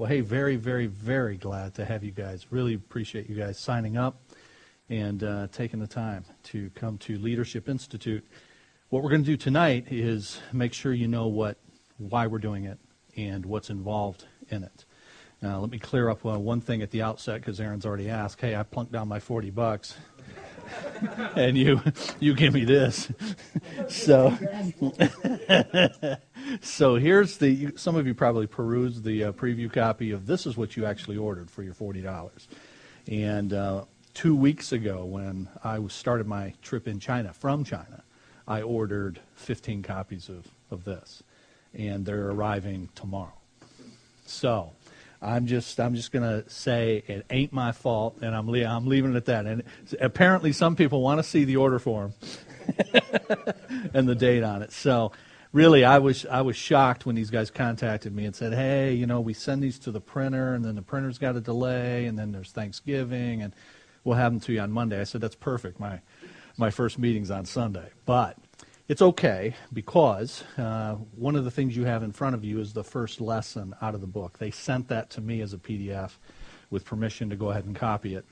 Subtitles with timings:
[0.00, 2.46] Well, hey, very, very, very glad to have you guys.
[2.48, 4.22] Really appreciate you guys signing up
[4.88, 8.26] and uh, taking the time to come to Leadership Institute.
[8.88, 11.58] What we're going to do tonight is make sure you know what,
[11.98, 12.78] why we're doing it,
[13.14, 14.86] and what's involved in it.
[15.42, 18.40] Now, let me clear up uh, one thing at the outset because Aaron's already asked.
[18.40, 19.96] Hey, I plunked down my 40 bucks.
[21.36, 21.80] and you
[22.20, 23.12] you give me this.
[23.88, 24.30] so
[26.60, 30.56] so here's the some of you probably perused the uh, preview copy of this is
[30.56, 32.48] what you actually ordered for your forty dollars.
[33.06, 33.84] And uh,
[34.14, 38.04] two weeks ago, when I started my trip in China from China,
[38.46, 41.22] I ordered 15 copies of, of this,
[41.72, 43.32] and they're arriving tomorrow.
[44.26, 44.72] So
[45.22, 49.12] I'm just I'm just to say it ain't my fault, and I'm le- I'm leaving
[49.12, 49.46] it at that.
[49.46, 49.62] And
[50.00, 52.14] apparently, some people want to see the order form
[53.94, 54.72] and the date on it.
[54.72, 55.12] So,
[55.52, 59.06] really, I was I was shocked when these guys contacted me and said, "Hey, you
[59.06, 62.18] know, we send these to the printer, and then the printer's got a delay, and
[62.18, 63.54] then there's Thanksgiving, and
[64.04, 65.80] we'll have them to you on Monday." I said, "That's perfect.
[65.80, 66.00] My
[66.56, 68.36] my first meeting's on Sunday, but."
[68.88, 72.72] It's okay because uh, one of the things you have in front of you is
[72.72, 74.40] the first lesson out of the book.
[74.40, 76.10] They sent that to me as a PDF
[76.70, 78.24] with permission to go ahead and copy it.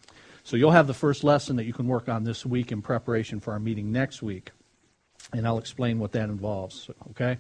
[0.43, 3.39] So you'll have the first lesson that you can work on this week in preparation
[3.39, 4.51] for our meeting next week.
[5.33, 6.91] And I'll explain what that involves.
[7.11, 7.39] Okay?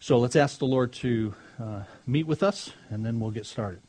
[0.00, 3.80] So let's ask the Lord to uh, meet with us, and then we'll get started.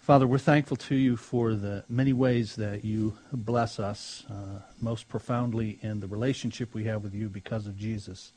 [0.00, 5.06] Father, we're thankful to you for the many ways that you bless us, uh, most
[5.06, 8.32] profoundly in the relationship we have with you because of Jesus.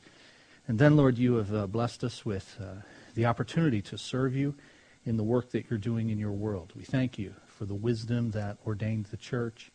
[0.68, 2.82] And then, Lord, you have uh, blessed us with uh,
[3.14, 4.54] the opportunity to serve you
[5.06, 6.74] in the work that you're doing in your world.
[6.76, 9.72] We thank you for the wisdom that ordained the church.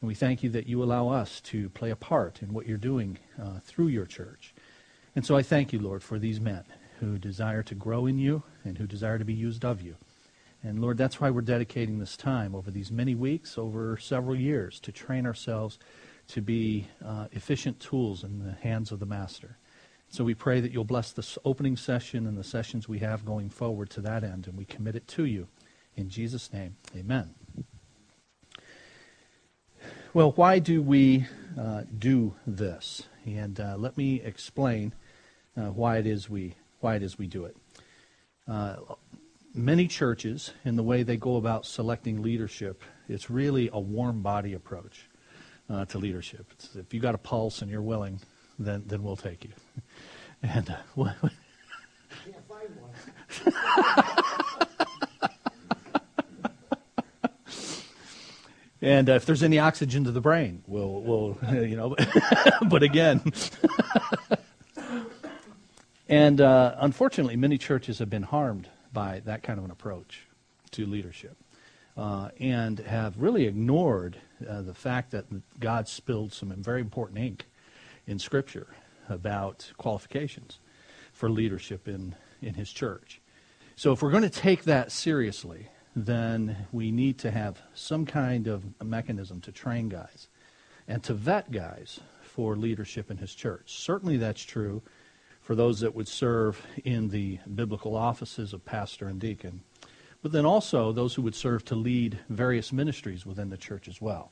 [0.00, 2.78] And we thank you that you allow us to play a part in what you're
[2.78, 4.54] doing uh, through your church.
[5.14, 6.64] And so I thank you, Lord, for these men
[7.00, 9.96] who desire to grow in you and who desire to be used of you.
[10.62, 14.78] And Lord, that's why we're dedicating this time over these many weeks, over several years,
[14.80, 15.78] to train ourselves
[16.28, 19.56] to be uh, efficient tools in the hands of the Master.
[20.10, 23.48] So we pray that you'll bless this opening session and the sessions we have going
[23.48, 25.48] forward to that end, and we commit it to you.
[25.96, 27.34] In Jesus' name, amen.
[30.12, 31.26] Well, why do we
[31.56, 33.04] uh, do this?
[33.24, 34.92] And uh, let me explain
[35.56, 37.56] uh, why it is we why it is we do it.
[38.48, 38.76] Uh,
[39.54, 44.54] many churches, in the way they go about selecting leadership, it's really a warm body
[44.54, 45.08] approach
[45.68, 46.46] uh, to leadership.
[46.54, 48.20] It's, if you got a pulse and you're willing,
[48.58, 49.52] then then we'll take you.
[50.42, 54.24] And uh, what, Can't find one.
[58.82, 61.96] and if there's any oxygen to the brain, we'll we'll you know.
[62.68, 63.20] but again.
[66.08, 70.26] and uh, unfortunately, many churches have been harmed by that kind of an approach
[70.72, 71.36] to leadership
[71.96, 74.16] uh, and have really ignored
[74.48, 75.26] uh, the fact that
[75.60, 77.46] God spilled some very important ink
[78.06, 78.68] in Scripture
[79.08, 80.58] about qualifications
[81.12, 83.20] for leadership in, in His church.
[83.76, 88.46] So, if we're going to take that seriously, then we need to have some kind
[88.46, 90.28] of a mechanism to train guys
[90.86, 93.78] and to vet guys for leadership in His church.
[93.78, 94.82] Certainly, that's true
[95.40, 99.62] for those that would serve in the biblical offices of pastor and deacon,
[100.22, 104.00] but then also those who would serve to lead various ministries within the church as
[104.00, 104.30] well.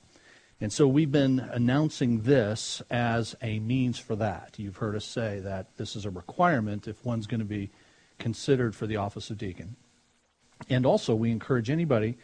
[0.61, 4.55] And so we've been announcing this as a means for that.
[4.57, 7.71] You've heard us say that this is a requirement if one's going to be
[8.19, 9.77] considered for the office of deacon.
[10.69, 12.19] And also, we encourage anybody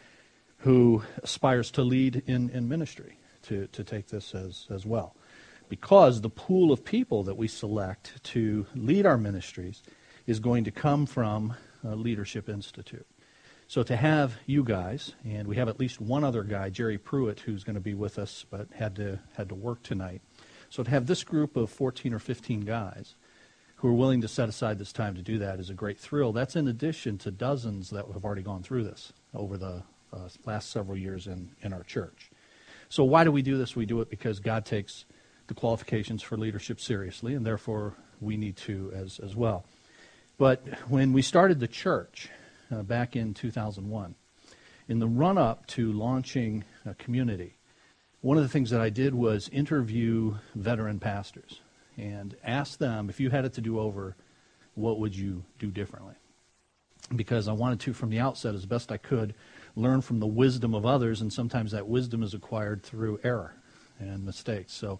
[0.59, 5.15] who aspires to lead in, in ministry to, to take this as, as well
[5.69, 9.81] because the pool of people that we select to lead our ministries
[10.27, 13.05] is going to come from a Leadership Institute.
[13.67, 17.39] So to have you guys, and we have at least one other guy, Jerry Pruitt,
[17.41, 20.21] who's going to be with us, but had to had to work tonight.
[20.69, 23.15] So to have this group of 14 or 15 guys
[23.77, 26.31] who are willing to set aside this time to do that is a great thrill.
[26.31, 29.83] That's in addition to dozens that have already gone through this over the
[30.13, 32.31] uh, last several years in, in our church.
[32.89, 33.75] So why do we do this?
[33.75, 35.05] We do it because God takes
[35.47, 39.65] the qualifications for leadership seriously, and therefore we need to as, as well.
[40.37, 42.29] But when we started the church
[42.71, 44.15] uh, back in 2001,
[44.87, 47.57] in the run up to launching a community,
[48.21, 51.59] one of the things that I did was interview veteran pastors
[51.97, 54.15] and ask them if you had it to do over,
[54.73, 56.15] what would you do differently?
[57.15, 59.35] Because I wanted to, from the outset, as best I could,
[59.75, 63.55] learn from the wisdom of others, and sometimes that wisdom is acquired through error
[63.99, 64.73] and mistakes.
[64.73, 64.99] So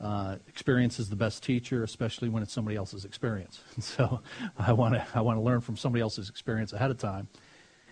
[0.00, 3.62] uh, experience is the best teacher, especially when it's somebody else's experience.
[3.80, 4.20] so
[4.58, 7.28] I want to I want to learn from somebody else's experience ahead of time,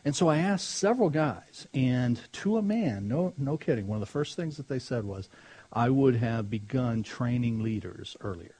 [0.04, 4.00] And so I asked several guys, and to a man, no, no kidding, one of
[4.00, 5.28] the first things that they said was,
[5.72, 8.54] I would have begun training leaders earlier.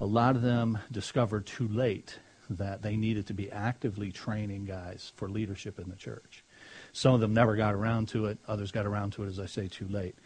[0.00, 2.18] A lot of them discovered too late
[2.50, 6.44] that they needed to be actively training guys for leadership in the church.
[6.92, 8.38] Some of them never got around to it.
[8.46, 10.16] Others got around to it, as I say, too late.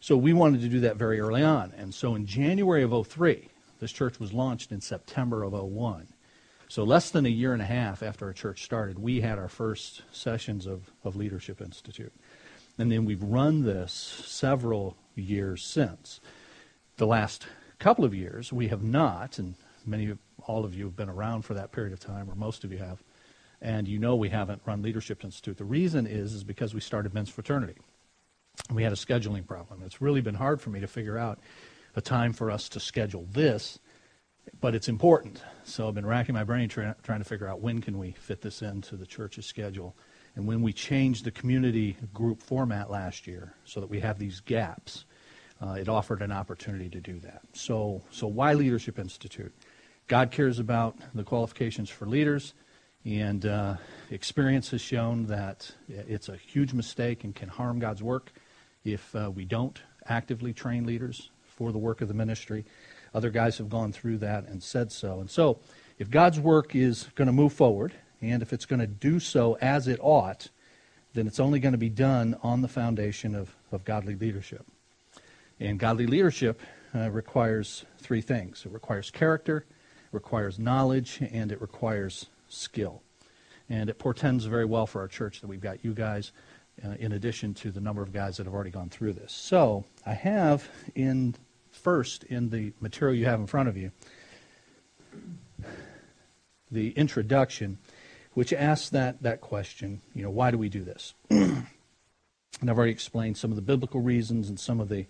[0.00, 1.72] So we wanted to do that very early on.
[1.76, 3.48] And so in January of 03,
[3.80, 6.08] this church was launched in September of 01.
[6.68, 9.48] So less than a year and a half after our church started, we had our
[9.48, 12.12] first sessions of, of Leadership Institute.
[12.78, 16.20] And then we've run this several years since.
[16.96, 17.46] The last
[17.78, 19.54] couple of years, we have not, and
[19.84, 22.64] many of all of you have been around for that period of time, or most
[22.64, 23.02] of you have,
[23.60, 25.56] and you know we haven't run Leadership Institute.
[25.56, 27.76] The reason is is because we started men's fraternity.
[28.72, 29.82] We had a scheduling problem.
[29.84, 31.38] It's really been hard for me to figure out
[31.96, 33.78] a time for us to schedule this,
[34.60, 35.42] but it's important.
[35.64, 38.40] So I've been racking my brain try, trying to figure out when can we fit
[38.40, 39.96] this into the church's schedule.
[40.38, 44.38] And when we changed the community group format last year so that we have these
[44.38, 45.04] gaps,
[45.60, 47.40] uh, it offered an opportunity to do that.
[47.54, 49.52] So, so why Leadership Institute?
[50.06, 52.54] God cares about the qualifications for leaders,
[53.04, 53.78] and uh,
[54.12, 58.30] experience has shown that it's a huge mistake and can harm God's work
[58.84, 62.64] if uh, we don't actively train leaders for the work of the ministry.
[63.12, 65.18] Other guys have gone through that and said so.
[65.18, 65.58] And so,
[65.98, 69.56] if God's work is going to move forward, and if it's going to do so
[69.60, 70.48] as it ought,
[71.14, 74.66] then it's only going to be done on the foundation of, of godly leadership.
[75.60, 76.60] And godly leadership
[76.94, 79.66] uh, requires three things it requires character, it
[80.12, 83.02] requires knowledge, and it requires skill.
[83.68, 86.32] And it portends very well for our church that we've got you guys,
[86.84, 89.32] uh, in addition to the number of guys that have already gone through this.
[89.32, 91.34] So I have in
[91.70, 93.92] first in the material you have in front of you
[96.70, 97.78] the introduction
[98.38, 101.12] which asks that, that question, you know, why do we do this?
[101.28, 101.66] and
[102.62, 105.06] I've already explained some of the biblical reasons and some of the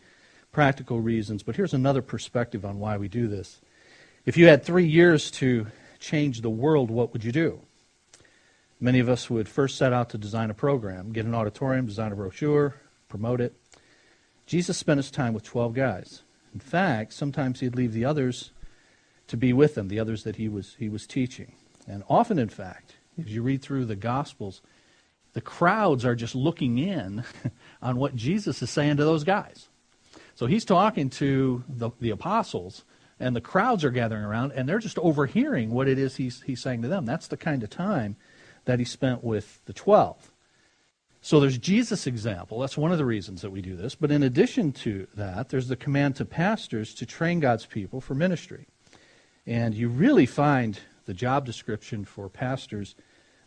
[0.51, 3.61] practical reasons, but here's another perspective on why we do this.
[4.25, 5.67] If you had three years to
[5.99, 7.61] change the world, what would you do?
[8.81, 12.13] Many of us would first set out to design a program, get an auditorium, design
[12.13, 12.77] a brochure,
[13.11, 13.53] promote it.
[14.47, 16.23] Jesus spent his time with 12 guys.
[16.55, 18.53] In fact, sometimes he'd leave the others
[19.27, 21.53] to be with him, the others that he was, he was teaching.
[21.87, 24.63] And often, in fact, as you read through the Gospels,
[25.33, 27.25] the crowds are just looking in
[27.83, 29.69] on what Jesus is saying to those guys.
[30.35, 32.85] So he's talking to the, the apostles,
[33.21, 36.63] and the crowds are gathering around, and they're just overhearing what it is he's, he's
[36.63, 37.05] saying to them.
[37.05, 38.17] That's the kind of time
[38.65, 40.31] that he spent with the 12.
[41.21, 42.61] So there's Jesus' example.
[42.61, 43.95] That's one of the reasons that we do this.
[43.95, 48.15] But in addition to that, there's the command to pastors to train God's people for
[48.15, 48.67] ministry.
[49.47, 52.95] And you really find the job description for pastors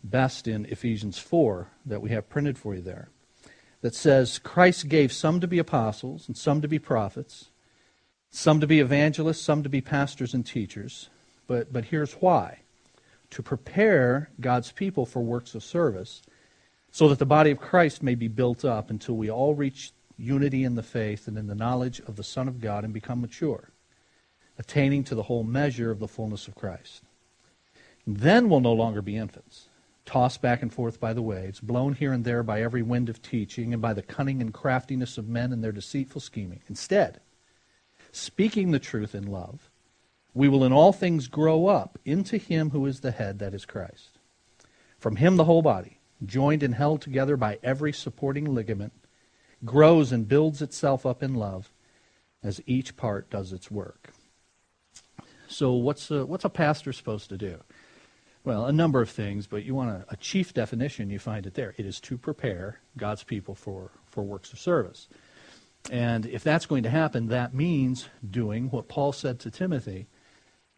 [0.04, 3.10] best in Ephesians 4 that we have printed for you there.
[3.82, 7.50] That says, Christ gave some to be apostles, and some to be prophets,
[8.30, 11.10] some to be evangelists, some to be pastors and teachers.
[11.48, 12.60] But, but here's why
[13.32, 16.22] to prepare God's people for works of service,
[16.92, 20.66] so that the body of Christ may be built up until we all reach unity
[20.66, 23.72] in the faith and in the knowledge of the Son of God and become mature,
[24.60, 27.04] attaining to the whole measure of the fullness of Christ.
[28.06, 29.70] Then we'll no longer be infants
[30.06, 33.22] tossed back and forth by the waves, blown here and there by every wind of
[33.22, 36.62] teaching, and by the cunning and craftiness of men and their deceitful scheming.
[36.68, 37.22] Instead,
[38.12, 39.70] speaking the truth in love,
[40.34, 43.66] we will in all things grow up into him who is the head, that is
[43.66, 44.18] Christ.
[44.98, 48.94] From him the whole body, joined and held together by every supporting ligament,
[49.66, 51.72] grows and builds itself up in love
[52.44, 54.14] as each part does its work.
[55.48, 57.60] So what's a, what's a pastor supposed to do?
[58.44, 61.54] Well, a number of things, but you want a, a, chief definition, you find it
[61.54, 61.76] there.
[61.78, 65.08] It is to prepare God's people for, for works of service.
[65.92, 70.08] And if that's going to happen, that means doing what Paul said to Timothy,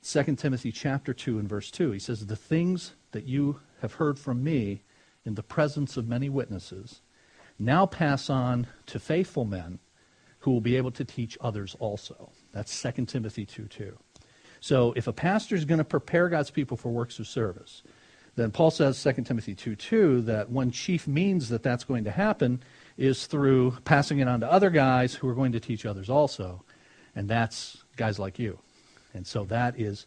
[0.03, 1.91] 2 Timothy chapter 2 and verse 2.
[1.91, 4.83] He says, The things that you have heard from me
[5.25, 7.01] in the presence of many witnesses,
[7.57, 9.79] now pass on to faithful men
[10.39, 12.31] who will be able to teach others also.
[12.51, 13.97] That's 2 Timothy 2 2.
[14.63, 17.83] So if a pastor is going to prepare God's people for works of service,
[18.37, 22.11] then Paul says, 2 Timothy 2 2, that one chief means that that's going to
[22.11, 22.63] happen
[22.97, 26.63] is through passing it on to other guys who are going to teach others also.
[27.13, 28.57] And that's guys like you.
[29.13, 30.05] And so that is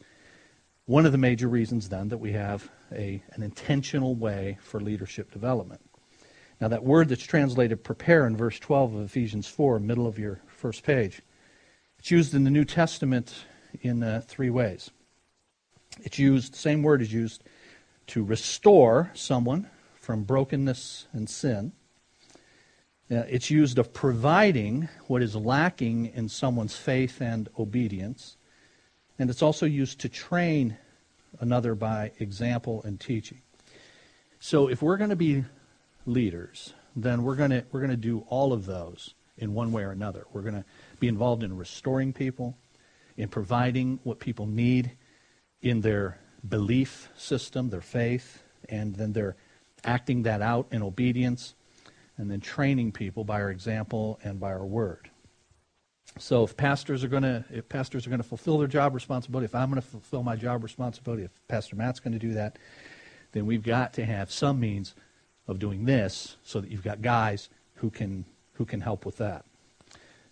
[0.87, 5.33] one of the major reasons then that we have a, an intentional way for leadership
[5.33, 5.83] development.
[6.63, 10.41] Now, that word that's translated prepare in verse 12 of Ephesians 4, middle of your
[10.47, 11.21] first page,
[11.99, 13.35] it's used in the New Testament
[13.83, 14.91] in uh, three ways.
[16.03, 17.43] It's used, the same word is used
[18.09, 21.73] to restore someone from brokenness and sin.
[23.11, 28.37] Uh, it's used of providing what is lacking in someone's faith and obedience.
[29.19, 30.77] And it's also used to train
[31.41, 33.43] another by example and teaching.
[34.41, 35.45] So if we're going to be
[36.05, 39.83] leaders, then we're going to we're going to do all of those in one way
[39.83, 40.27] or another.
[40.33, 40.65] We're going to
[40.99, 42.57] be involved in restoring people,
[43.17, 44.93] in providing what people need
[45.63, 49.37] in their belief system, their faith, and then they're
[49.85, 51.55] acting that out in obedience,
[52.17, 55.11] and then training people by our example and by our word.
[56.19, 59.45] So if pastors are going to if pastors are going to fulfill their job responsibility,
[59.45, 62.59] if I'm going to fulfill my job responsibility, if Pastor Matt's going to do that,
[63.33, 64.95] then we've got to have some means
[65.47, 69.45] of doing this so that you've got guys who can who can help with that.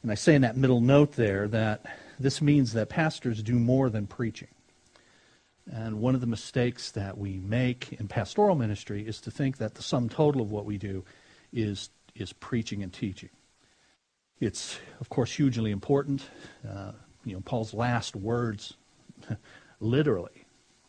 [0.03, 1.85] And I say in that middle note there that
[2.19, 4.49] this means that pastors do more than preaching.
[5.71, 9.75] And one of the mistakes that we make in pastoral ministry is to think that
[9.75, 11.05] the sum total of what we do
[11.53, 13.31] is, is preaching and teaching.
[14.41, 16.23] It's, of course, hugely important.
[16.69, 16.93] Uh,
[17.25, 18.75] you know, Paul's last words,
[19.81, 20.45] literally,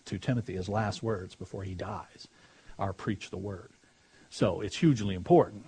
[0.05, 2.27] to Timothy, his last words before he dies,
[2.77, 3.71] are preach the word.
[4.29, 5.65] So it's hugely important.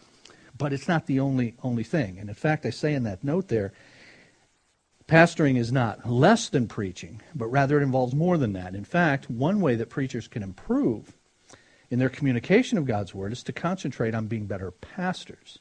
[0.58, 2.18] But it's not the only, only thing.
[2.18, 3.72] And in fact, I say in that note there,
[5.08, 8.76] pastoring is not less than preaching, but rather it involves more than that.
[8.76, 11.16] In fact, one way that preachers can improve
[11.90, 15.60] in their communication of God's word is to concentrate on being better pastors.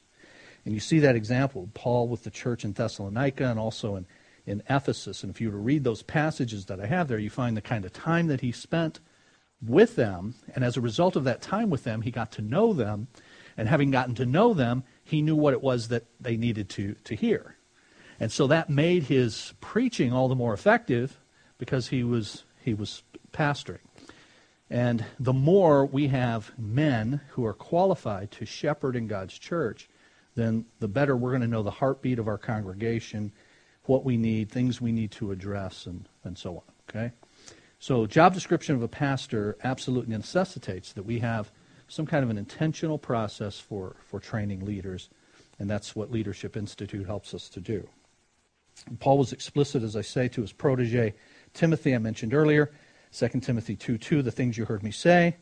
[0.65, 4.05] And you see that example, Paul with the church in Thessalonica and also in,
[4.45, 5.23] in Ephesus.
[5.23, 7.61] And if you were to read those passages that I have there, you find the
[7.61, 8.99] kind of time that he spent
[9.65, 10.35] with them.
[10.53, 13.07] And as a result of that time with them, he got to know them.
[13.55, 16.95] And having gotten to know them, he knew what it was that they needed to,
[17.05, 17.56] to hear.
[18.19, 21.19] And so that made his preaching all the more effective
[21.57, 23.79] because he was, he was pastoring.
[24.69, 29.87] And the more we have men who are qualified to shepherd in God's church,
[30.35, 33.31] then the better we're going to know the heartbeat of our congregation,
[33.85, 36.63] what we need, things we need to address, and, and so on.
[36.89, 37.11] Okay?
[37.79, 41.51] So, job description of a pastor absolutely necessitates that we have
[41.87, 45.09] some kind of an intentional process for, for training leaders,
[45.59, 47.87] and that's what Leadership Institute helps us to do.
[48.99, 51.13] Paul was explicit, as I say, to his protege
[51.53, 52.71] Timothy, I mentioned earlier,
[53.11, 55.37] 2 Timothy 2 2, the things you heard me say,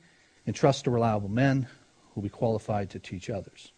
[0.47, 3.73] entrust to reliable men who will be qualified to teach others.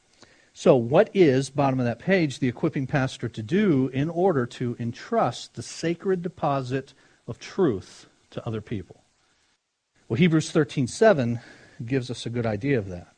[0.53, 4.75] So, what is, bottom of that page, the equipping pastor to do in order to
[4.79, 6.93] entrust the sacred deposit
[7.27, 9.03] of truth to other people?
[10.07, 11.39] Well, Hebrews 13:7
[11.85, 13.13] gives us a good idea of that.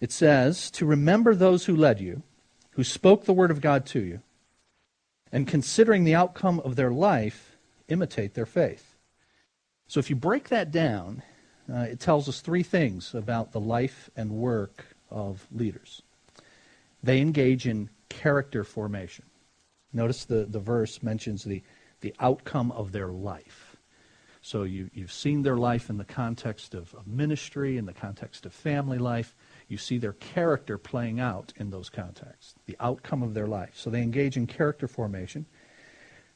[0.00, 2.22] It says, "To remember those who led you,
[2.72, 4.20] who spoke the word of God to you,
[5.32, 7.56] and considering the outcome of their life,
[7.88, 8.96] imitate their faith."
[9.86, 11.22] So if you break that down,
[11.72, 16.02] uh, it tells us three things about the life and work of leaders.
[17.02, 19.24] They engage in character formation.
[19.92, 21.62] Notice the, the verse mentions the,
[22.00, 23.76] the outcome of their life.
[24.42, 28.46] So you, you've seen their life in the context of, of ministry, in the context
[28.46, 29.34] of family life.
[29.68, 33.72] You see their character playing out in those contexts, the outcome of their life.
[33.74, 35.46] So they engage in character formation.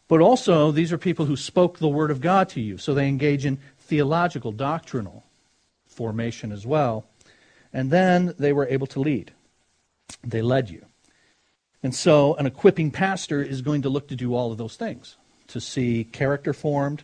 [0.07, 2.77] But also, these are people who spoke the Word of God to you.
[2.77, 5.25] So they engage in theological, doctrinal
[5.87, 7.07] formation as well.
[7.73, 9.33] And then they were able to lead.
[10.23, 10.85] They led you.
[11.83, 15.17] And so an equipping pastor is going to look to do all of those things
[15.49, 17.03] to see character formed,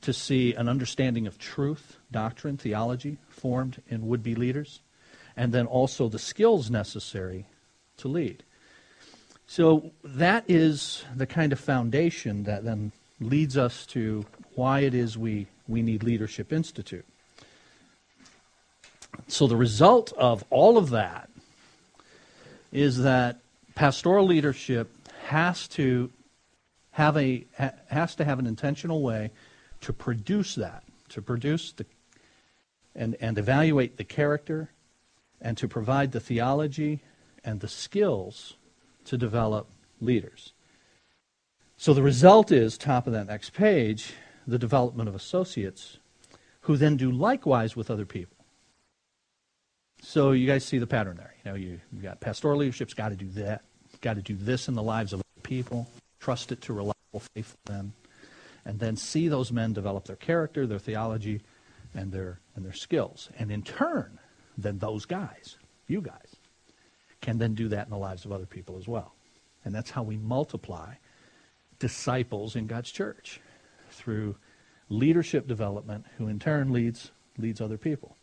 [0.00, 4.80] to see an understanding of truth, doctrine, theology formed in would be leaders,
[5.36, 7.46] and then also the skills necessary
[7.98, 8.42] to lead.
[9.46, 14.24] So that is the kind of foundation that then leads us to
[14.54, 17.04] why it is we, we need Leadership Institute.
[19.28, 21.30] So the result of all of that
[22.72, 23.38] is that
[23.74, 24.90] pastoral leadership
[25.26, 26.10] has to
[26.92, 27.44] have a
[27.88, 29.30] has to have an intentional way
[29.80, 31.86] to produce that, to produce the
[32.94, 34.70] and, and evaluate the character
[35.44, 37.02] and to provide the theology
[37.44, 38.54] and the skills
[39.04, 39.68] to develop
[40.00, 40.54] leaders.
[41.76, 44.14] So the result is, top of that next page,
[44.46, 45.98] the development of associates
[46.62, 48.38] who then do likewise with other people.
[50.00, 51.34] So you guys see the pattern there.
[51.44, 53.64] You know, you, you got pastoral leadership's got to do that,
[54.00, 55.86] got to do this in the lives of people,
[56.20, 57.92] trust it to reliable, faithful men,
[58.64, 61.42] and then see those men develop their character, their theology,
[61.94, 63.28] and their and their skills.
[63.38, 64.18] And in turn,
[64.56, 65.56] then those guys,
[65.86, 66.36] you guys,
[67.20, 69.14] can then do that in the lives of other people as well.
[69.64, 70.94] And that's how we multiply
[71.78, 73.40] disciples in God's church
[73.90, 74.36] through
[74.88, 78.16] leadership development who in turn leads leads other people.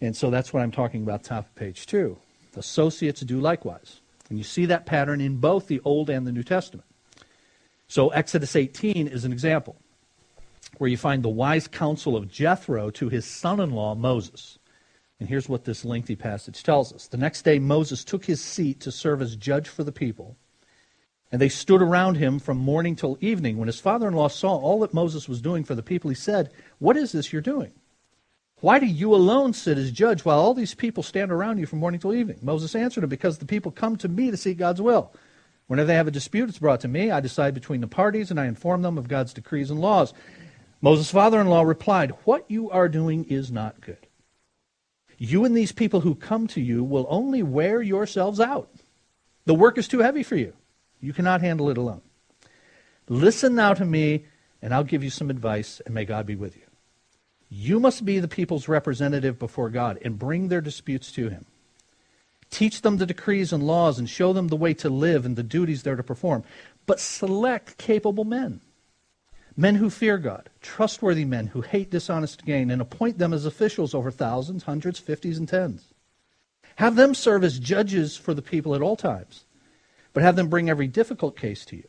[0.00, 2.18] And so that's what I'm talking about, top of page two.
[2.56, 4.00] Associates do likewise.
[4.28, 6.86] And you see that pattern in both the Old and the New Testament.
[7.88, 9.76] So Exodus 18 is an example
[10.78, 14.58] where you find the wise counsel of Jethro to his son in law, Moses.
[15.18, 17.06] And here's what this lengthy passage tells us.
[17.06, 20.36] The next day, Moses took his seat to serve as judge for the people.
[21.32, 23.56] And they stood around him from morning till evening.
[23.56, 26.14] When his father in law saw all that Moses was doing for the people, he
[26.14, 27.72] said, What is this you're doing?
[28.60, 31.78] Why do you alone sit as judge while all these people stand around you from
[31.78, 32.38] morning till evening?
[32.42, 35.12] Moses answered him, Because the people come to me to seek God's will.
[35.66, 37.10] Whenever they have a dispute, it's brought to me.
[37.10, 40.14] I decide between the parties, and I inform them of God's decrees and laws.
[40.80, 44.05] Moses' father in law replied, What you are doing is not good.
[45.18, 48.70] You and these people who come to you will only wear yourselves out.
[49.46, 50.52] The work is too heavy for you.
[51.00, 52.02] You cannot handle it alone.
[53.08, 54.24] Listen now to me,
[54.60, 56.62] and I'll give you some advice, and may God be with you.
[57.48, 61.46] You must be the people's representative before God and bring their disputes to Him.
[62.50, 65.42] Teach them the decrees and laws and show them the way to live and the
[65.42, 66.42] duties they're to perform.
[66.86, 68.60] But select capable men
[69.56, 73.94] Men who fear God, trustworthy men who hate dishonest gain, and appoint them as officials
[73.94, 75.86] over thousands, hundreds, fifties, and tens.
[76.76, 79.44] Have them serve as judges for the people at all times,
[80.12, 81.88] but have them bring every difficult case to you.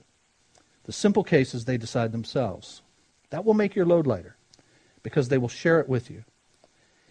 [0.86, 2.82] The simple cases they decide themselves.
[3.32, 4.38] That will make your load lighter,
[5.04, 6.24] because they will share it with you.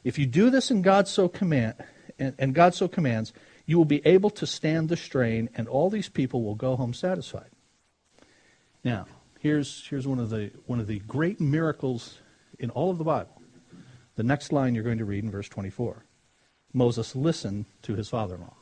[0.05, 1.75] If you do this and God so command
[2.19, 3.35] and, and God so commands,
[3.67, 6.95] you will be able to stand the strain, and all these people will go home
[6.95, 7.51] satisfied.
[8.83, 9.07] Now,
[9.47, 12.19] Here's, here's one, of the, one of the great miracles
[12.59, 13.41] in all of the Bible.
[14.17, 16.05] The next line you're going to read in verse 24.
[16.73, 18.57] Moses listened to his father in law.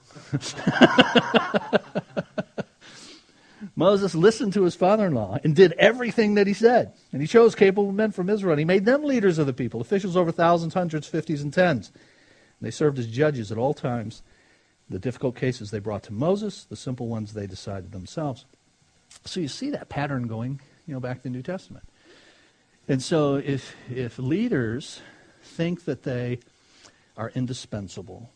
[3.75, 6.93] Moses listened to his father in law and did everything that he said.
[7.13, 8.53] And he chose capable men from Israel.
[8.53, 11.93] And he made them leaders of the people, officials over thousands, hundreds, fifties, and tens.
[12.61, 14.23] And they served as judges at all times.
[14.91, 18.45] The difficult cases they brought to Moses, the simple ones they decided themselves.
[19.25, 21.85] So you see that pattern going you know, back to the New Testament.
[22.89, 25.01] And so if, if leaders
[25.43, 26.41] think that they
[27.17, 28.31] are indispensable,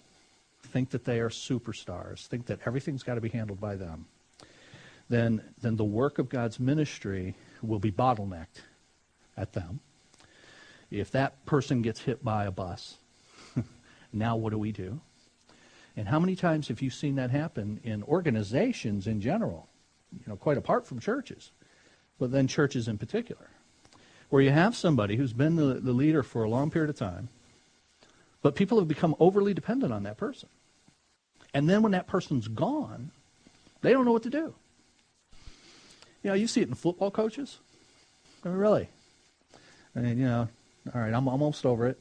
[0.63, 4.07] think that they are superstars, think that everything's got to be handled by them,
[5.09, 8.63] then, then the work of God's ministry will be bottlenecked
[9.37, 9.81] at them.
[10.91, 12.97] If that person gets hit by a bus,
[14.13, 15.01] now what do we do?
[15.97, 19.69] And how many times have you seen that happen in organizations in general,
[20.13, 21.51] you know, quite apart from churches?
[22.19, 23.51] But then churches in particular,
[24.29, 27.29] where you have somebody who's been the, the leader for a long period of time,
[28.43, 30.49] but people have become overly dependent on that person.
[31.55, 33.11] And then when that person's gone,
[33.81, 34.55] they don't know what to do.
[36.23, 37.59] You know, you see it in football coaches.
[38.45, 38.89] I mean, really.
[39.97, 40.49] I mean, you know,
[40.95, 42.01] all right, I'm almost over it.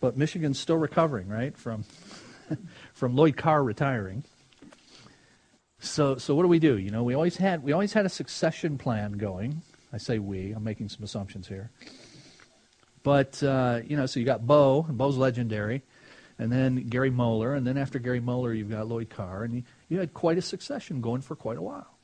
[0.00, 1.84] But Michigan's still recovering, right, from
[2.94, 4.24] from Lloyd Carr retiring.
[5.78, 6.78] So, so what do we do?
[6.78, 9.62] You know, we always had we always had a succession plan going.
[9.92, 10.52] I say we.
[10.52, 11.70] I'm making some assumptions here.
[13.02, 14.84] But uh, you know, so you got Bo.
[14.88, 15.82] and Bo's legendary,
[16.38, 19.62] and then Gary Moeller, and then after Gary Moeller, you've got Lloyd Carr, and you,
[19.88, 21.98] you had quite a succession going for quite a while.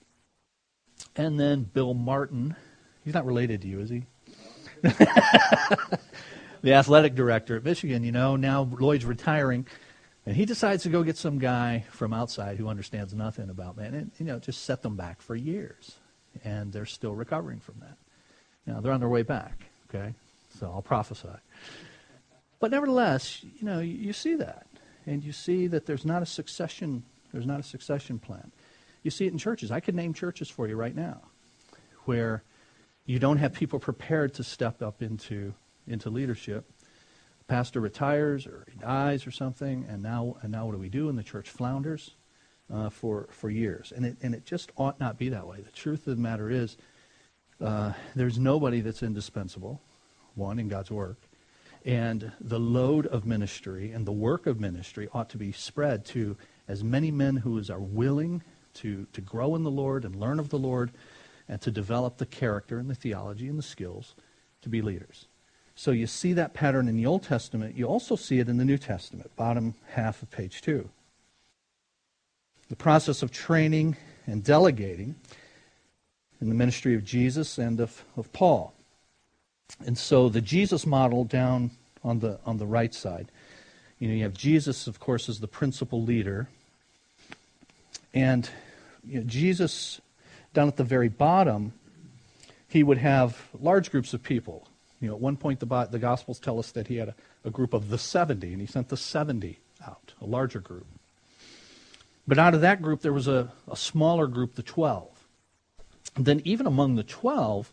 [1.17, 2.55] And then Bill Martin.
[3.05, 4.05] He's not related to you, is he?
[4.83, 8.05] the athletic director at Michigan.
[8.05, 9.67] You know, now Lloyd's retiring.
[10.25, 13.95] And he decides to go get some guy from outside who understands nothing about man,
[13.95, 15.97] and you know, just set them back for years,
[16.45, 17.97] and they're still recovering from that.
[18.67, 19.65] Now they're on their way back.
[19.89, 20.15] Okay,
[20.59, 21.29] so I'll prophesy.
[22.61, 24.67] But nevertheless, you know, you see that,
[25.07, 27.03] and you see that there's not a succession.
[27.33, 28.53] There's not a succession plan.
[29.03, 29.73] You see it in churches.
[29.73, 31.23] I could name churches for you right now,
[32.05, 32.45] where
[33.07, 35.55] you don't have people prepared to step up into
[35.89, 36.71] into leadership
[37.53, 41.11] pastor retires or he dies or something, and now and now what do we do?
[41.11, 42.13] And the church flounders
[42.73, 45.61] uh, for for years, and it and it just ought not be that way.
[45.61, 46.79] The truth of the matter is,
[47.61, 49.83] uh, there's nobody that's indispensable,
[50.35, 51.19] one in God's work,
[51.85, 56.39] and the load of ministry and the work of ministry ought to be spread to
[56.69, 58.43] as many men who are willing
[58.81, 60.91] to to grow in the Lord and learn of the Lord,
[61.51, 64.15] and to develop the character and the theology and the skills
[64.63, 65.27] to be leaders.
[65.83, 67.77] So you see that pattern in the Old Testament.
[67.77, 70.89] You also see it in the New Testament, bottom half of page 2.
[72.69, 75.17] The process of training and delegating
[76.41, 78.73] in the ministry of Jesus and of, of Paul.
[79.85, 81.73] And so the Jesus model down
[82.05, 83.33] on the, on the right side.
[83.99, 86.47] You know, you have Jesus, of course, as the principal leader.
[88.15, 88.49] And
[89.05, 90.01] you know, Jesus,
[90.55, 91.73] down at the very bottom,
[92.69, 94.69] he would have large groups of people
[95.03, 97.51] You know, at one point, the, the Gospels tell us that he had a, a
[97.51, 100.87] group of the 70, and he sent the 70 out, a larger group.
[102.27, 105.09] But out of that group, there was a, a smaller group, the 12.
[106.15, 107.73] And then, even among the 12,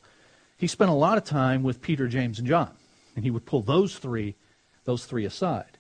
[0.57, 2.71] he spent a lot of time with Peter, James, and John.
[3.15, 4.35] And he would pull those three,
[4.85, 5.77] those three aside.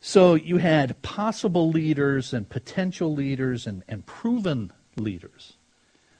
[0.00, 5.54] So you had possible leaders and potential leaders and, and proven leaders,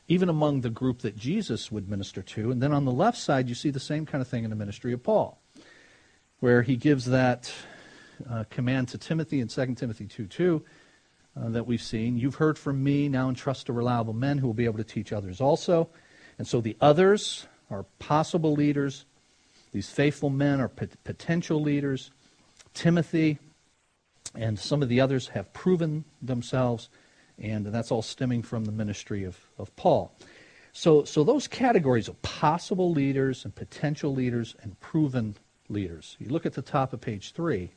[0.09, 2.51] even among the group that Jesus would minister to.
[2.51, 4.57] And then on the left side, you see the same kind of thing in the
[4.57, 5.41] ministry of Paul,
[6.41, 7.53] where he gives that
[8.29, 10.65] uh, command to Timothy in 2 Timothy 2 2
[11.35, 12.17] uh, that we've seen.
[12.17, 15.13] You've heard from me, now entrust to reliable men who will be able to teach
[15.13, 15.89] others also.
[16.39, 19.07] And so the others are possible leaders.
[19.73, 22.11] These faithful men are potential leaders.
[22.75, 23.39] Timothy
[24.35, 26.89] and some of the others have proven themselves,
[27.39, 30.13] and that's all stemming from the ministry of, of Paul.
[30.73, 35.37] So, so those categories of possible leaders and potential leaders and proven
[35.69, 36.17] leaders.
[36.19, 37.71] You look at the top of page three,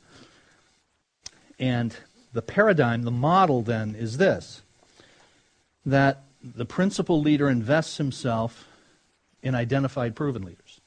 [1.58, 1.96] and
[2.32, 4.62] the paradigm, the model then is this
[5.84, 8.66] that the principal leader invests himself
[9.42, 10.80] in identified proven leaders.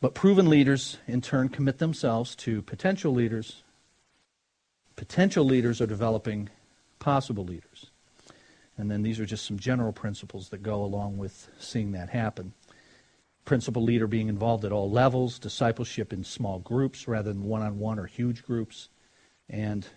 [0.00, 3.62] But proven leaders, in turn, commit themselves to potential leaders.
[4.96, 6.50] Potential leaders are developing
[6.98, 7.90] possible leaders.
[8.76, 12.52] And then these are just some general principles that go along with seeing that happen.
[13.44, 17.78] Principal leader being involved at all levels, discipleship in small groups rather than one on
[17.78, 18.88] one or huge groups,
[19.48, 19.88] and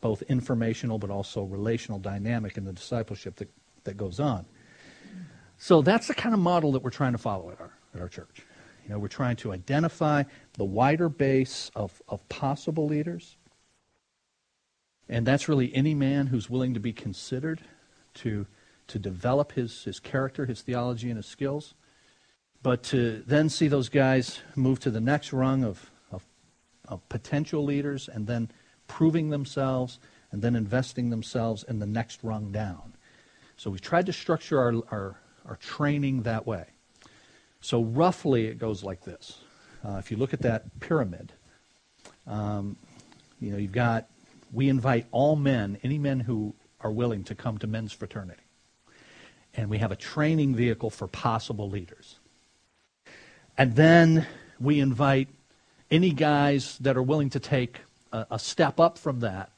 [0.00, 3.50] both informational but also relational dynamic in the discipleship that,
[3.84, 4.46] that goes on.
[5.58, 8.08] So that's the kind of model that we're trying to follow at our, at our
[8.08, 8.42] church.
[8.84, 13.36] You know, we're trying to identify the wider base of, of possible leaders.
[15.08, 17.60] And that's really any man who's willing to be considered
[18.14, 18.46] to,
[18.88, 21.74] to develop his, his character, his theology, and his skills.
[22.62, 26.24] But to then see those guys move to the next rung of, of,
[26.88, 28.50] of potential leaders and then
[28.86, 29.98] proving themselves
[30.30, 32.94] and then investing themselves in the next rung down.
[33.56, 36.66] So we tried to structure our, our, our training that way.
[37.60, 39.38] So roughly, it goes like this.
[39.84, 41.32] Uh, if you look at that pyramid,
[42.26, 42.76] um,
[43.40, 44.08] you know, you've got,
[44.52, 48.42] we invite all men, any men who are willing to come to men's fraternity.
[49.54, 52.16] And we have a training vehicle for possible leaders.
[53.56, 54.26] And then
[54.60, 55.28] we invite
[55.90, 57.80] any guys that are willing to take
[58.12, 59.50] a, a step up from that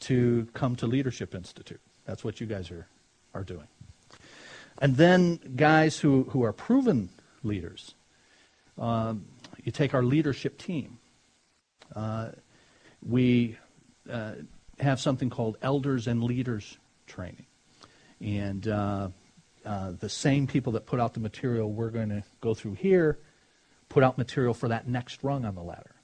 [0.00, 1.80] to come to Leadership Institute.
[2.04, 2.86] That's what you guys are,
[3.32, 3.66] are doing.
[4.78, 7.08] And then guys who, who are proven
[7.42, 7.94] leaders.
[8.78, 9.26] Um,
[9.62, 10.98] you take our leadership team.
[11.94, 12.30] Uh,
[13.06, 13.56] we
[14.10, 14.32] uh,
[14.80, 17.46] have something called elders and leaders training.
[18.20, 19.08] And uh,
[19.64, 23.18] uh, the same people that put out the material we're going to go through here
[23.88, 25.94] put out material for that next rung on the ladder.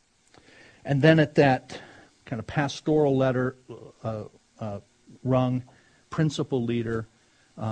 [0.85, 1.81] And then at that
[2.25, 3.57] kind of pastoral letter
[4.05, 4.25] uh,
[4.61, 4.81] uh,
[5.25, 5.65] rung,
[6.11, 7.09] principal leader,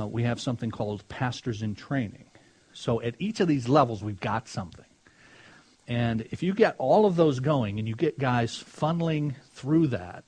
[0.06, 2.26] we have something called pastors in training.
[2.72, 4.84] So at each of these levels, we've got something.
[5.88, 10.24] And if you get all of those going and you get guys funneling through that,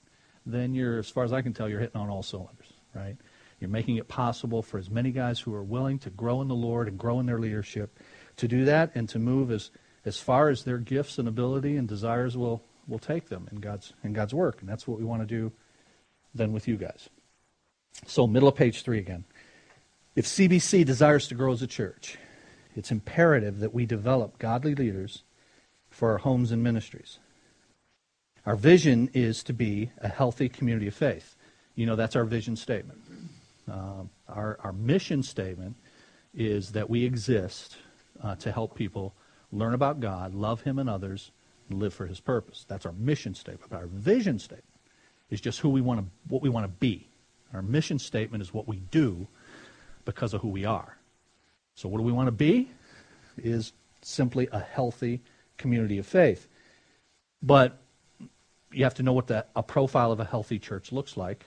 [0.46, 3.16] then you're, as far as I can tell, you're hitting on all cylinders, right?
[3.60, 6.54] You're making it possible for as many guys who are willing to grow in the
[6.54, 8.00] Lord and grow in their leadership
[8.38, 9.70] to do that and to move as,
[10.06, 13.92] as far as their gifts and ability and desires will, will take them in God's,
[14.02, 14.62] in God's work.
[14.62, 15.52] And that's what we want to do
[16.34, 17.10] then with you guys.
[18.06, 19.24] So, middle of page three again.
[20.16, 22.16] If CBC desires to grow as a church,
[22.74, 25.22] it's imperative that we develop godly leaders
[26.00, 27.18] for our homes and ministries.
[28.46, 31.36] Our vision is to be a healthy community of faith.
[31.74, 33.02] You know, that's our vision statement.
[33.70, 35.76] Uh, our, our mission statement
[36.32, 37.76] is that we exist
[38.22, 39.12] uh, to help people
[39.52, 41.32] learn about God, love Him and others,
[41.68, 42.64] and live for His purpose.
[42.66, 43.68] That's our mission statement.
[43.68, 44.64] But our vision statement
[45.28, 47.10] is just who we want to, what we want to be.
[47.52, 49.26] Our mission statement is what we do
[50.06, 50.96] because of who we are.
[51.74, 52.70] So, what do we want to be?
[53.36, 55.20] Is simply a healthy
[55.60, 56.48] community of faith.
[57.42, 57.78] But
[58.72, 61.46] you have to know what the, a profile of a healthy church looks like.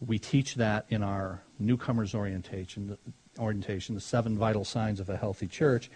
[0.00, 2.96] We teach that in our newcomers orientation,
[3.38, 5.90] orientation, the seven vital signs of a healthy church.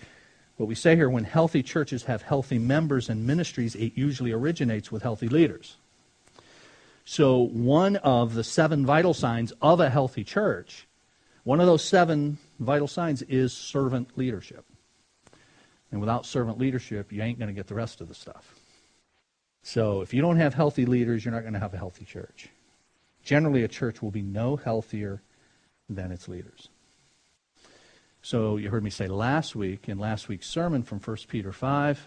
[0.56, 4.92] What we say here, when healthy churches have healthy members and ministries, it usually originates
[4.92, 5.76] with healthy leaders.
[7.04, 10.86] So, one of the seven vital signs of a healthy church,
[11.44, 14.64] one of those seven vital signs is servant leadership.
[15.90, 18.54] And without servant leadership, you ain't going to get the rest of the stuff.
[19.62, 22.48] So if you don't have healthy leaders, you're not going to have a healthy church.
[23.22, 25.22] Generally, a church will be no healthier
[25.88, 26.68] than its leaders.
[28.22, 32.06] So you heard me say last week, in last week's sermon from 1 Peter 5,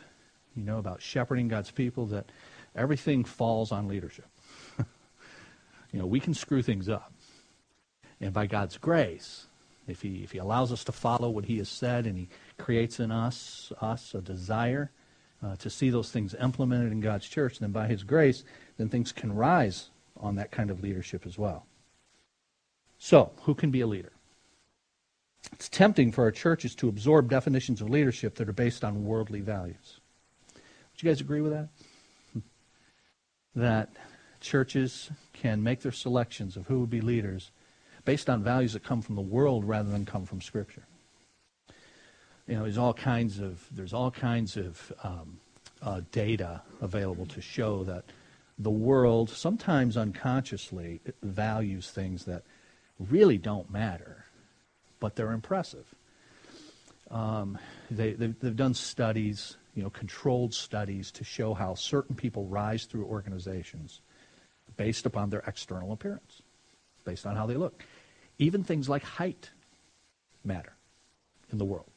[0.55, 2.31] you know, about shepherding God's people, that
[2.75, 4.27] everything falls on leadership.
[5.91, 7.11] you know, we can screw things up.
[8.21, 9.47] And by God's grace,
[9.87, 12.99] if he, if he allows us to follow what he has said and he creates
[12.99, 14.91] in us, us a desire
[15.43, 18.43] uh, to see those things implemented in God's church, And then by his grace,
[18.77, 21.65] then things can rise on that kind of leadership as well.
[22.97, 24.13] So, who can be a leader?
[25.51, 29.41] It's tempting for our churches to absorb definitions of leadership that are based on worldly
[29.41, 29.99] values.
[30.55, 31.69] Would you guys agree with that?
[33.55, 33.89] That
[34.39, 37.51] churches can make their selections of who would be leaders
[38.03, 40.83] based on values that come from the world rather than come from Scripture.
[42.47, 45.38] You know, there's all kinds of there's all kinds of um,
[45.82, 48.03] uh, data available to show that
[48.60, 52.43] the world sometimes unconsciously values things that
[52.99, 54.25] really don't matter,
[54.99, 55.86] but they're impressive.
[57.10, 57.58] Um,
[57.91, 62.86] they, they've, they've done studies, you know, controlled studies to show how certain people rise
[62.86, 64.01] through organizations
[64.77, 66.41] based upon their external appearance,
[67.06, 67.84] based on how they look.
[68.39, 69.49] Even things like height
[70.43, 70.73] matter
[71.51, 71.92] in the world.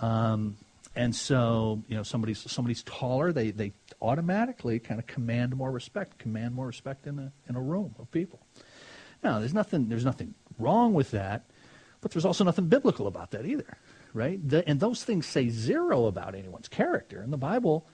[0.00, 0.56] Um,
[0.94, 6.18] and so, you know, somebody's somebody's taller, they, they automatically kind of command more respect,
[6.18, 8.40] command more respect in a in a room of people.
[9.22, 11.44] Now, there's nothing there's nothing wrong with that,
[12.00, 13.76] but there's also nothing biblical about that either,
[14.14, 14.40] right?
[14.48, 17.86] The, and those things say zero about anyone's character, and the Bible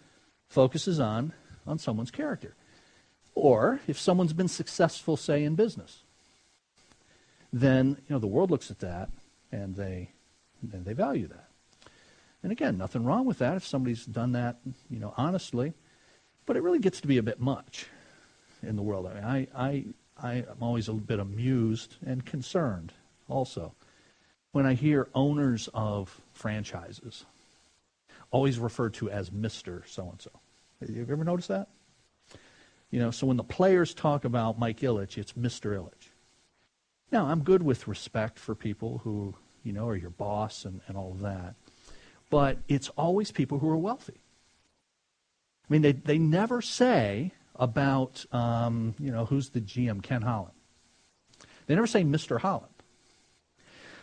[0.48, 1.32] focuses on
[1.66, 2.54] on someone's character.
[3.34, 6.02] Or if someone's been successful, say in business,
[7.52, 9.10] then you know the world looks at that
[9.50, 10.12] and they
[10.72, 11.48] and they value that.
[12.42, 14.58] And again, nothing wrong with that if somebody's done that,
[14.90, 15.74] you know, honestly.
[16.44, 17.86] But it really gets to be a bit much
[18.62, 19.06] in the world.
[19.06, 19.84] I mean, I, I,
[20.20, 22.92] I am always a bit amused and concerned
[23.28, 23.74] also
[24.50, 27.24] when I hear owners of franchises
[28.30, 29.86] always referred to as Mr.
[29.86, 30.30] So-and-so.
[30.80, 31.68] Have you ever noticed that?
[32.90, 35.76] You know, so when the players talk about Mike Ilitch, it's Mr.
[35.76, 36.10] Ilitch.
[37.10, 40.96] Now, I'm good with respect for people who, you know, are your boss and, and
[40.96, 41.54] all of that
[42.32, 44.16] but it's always people who are wealthy.
[44.16, 50.54] I mean, they, they never say about, um, you know, who's the GM, Ken Holland.
[51.66, 52.40] They never say Mr.
[52.40, 52.72] Holland.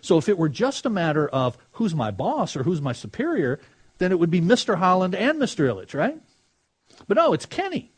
[0.02, 3.60] So if it were just a matter of who's my boss or who's my superior,
[3.98, 4.78] then it would be Mr.
[4.78, 5.68] Holland and Mr.
[5.68, 6.22] Ilitch, right?
[7.08, 7.92] But no, it's Kenny.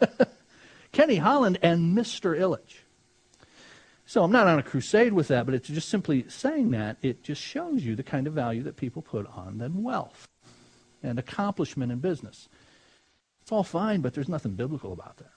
[0.92, 2.36] Kenny Holland and Mr.
[2.36, 2.78] Ilitch.
[4.06, 6.98] So I'm not on a crusade with that, but it's just simply saying that.
[7.02, 10.28] It just shows you the kind of value that people put on then wealth
[11.02, 12.48] and accomplishment in business.
[13.42, 15.32] It's all fine, but there's nothing biblical about that.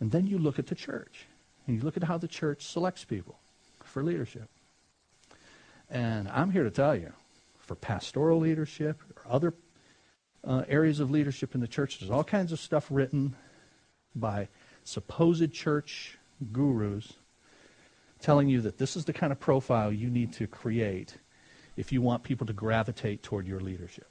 [0.00, 1.26] And then you look at the church,
[1.66, 3.38] and you look at how the church selects people
[3.84, 4.48] for leadership.
[5.88, 7.12] And I'm here to tell you,
[7.58, 9.54] for pastoral leadership or other
[10.44, 13.36] uh, areas of leadership in the church, there's all kinds of stuff written
[14.14, 14.48] by
[14.84, 16.18] supposed church
[16.52, 17.12] gurus
[18.22, 21.16] telling you that this is the kind of profile you need to create
[21.76, 24.06] if you want people to gravitate toward your leadership.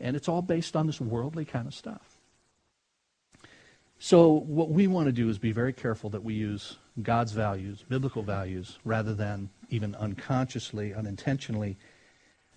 [0.00, 2.18] And it's all based on this worldly kind of stuff.
[3.98, 7.84] So, what we want to do is be very careful that we use God's values,
[7.88, 11.76] biblical values, rather than even unconsciously, unintentionally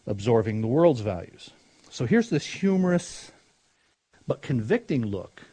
[0.08, 1.52] absorbing the world's values.
[1.92, 3.32] So, here's this humorous
[4.26, 5.44] but convicting look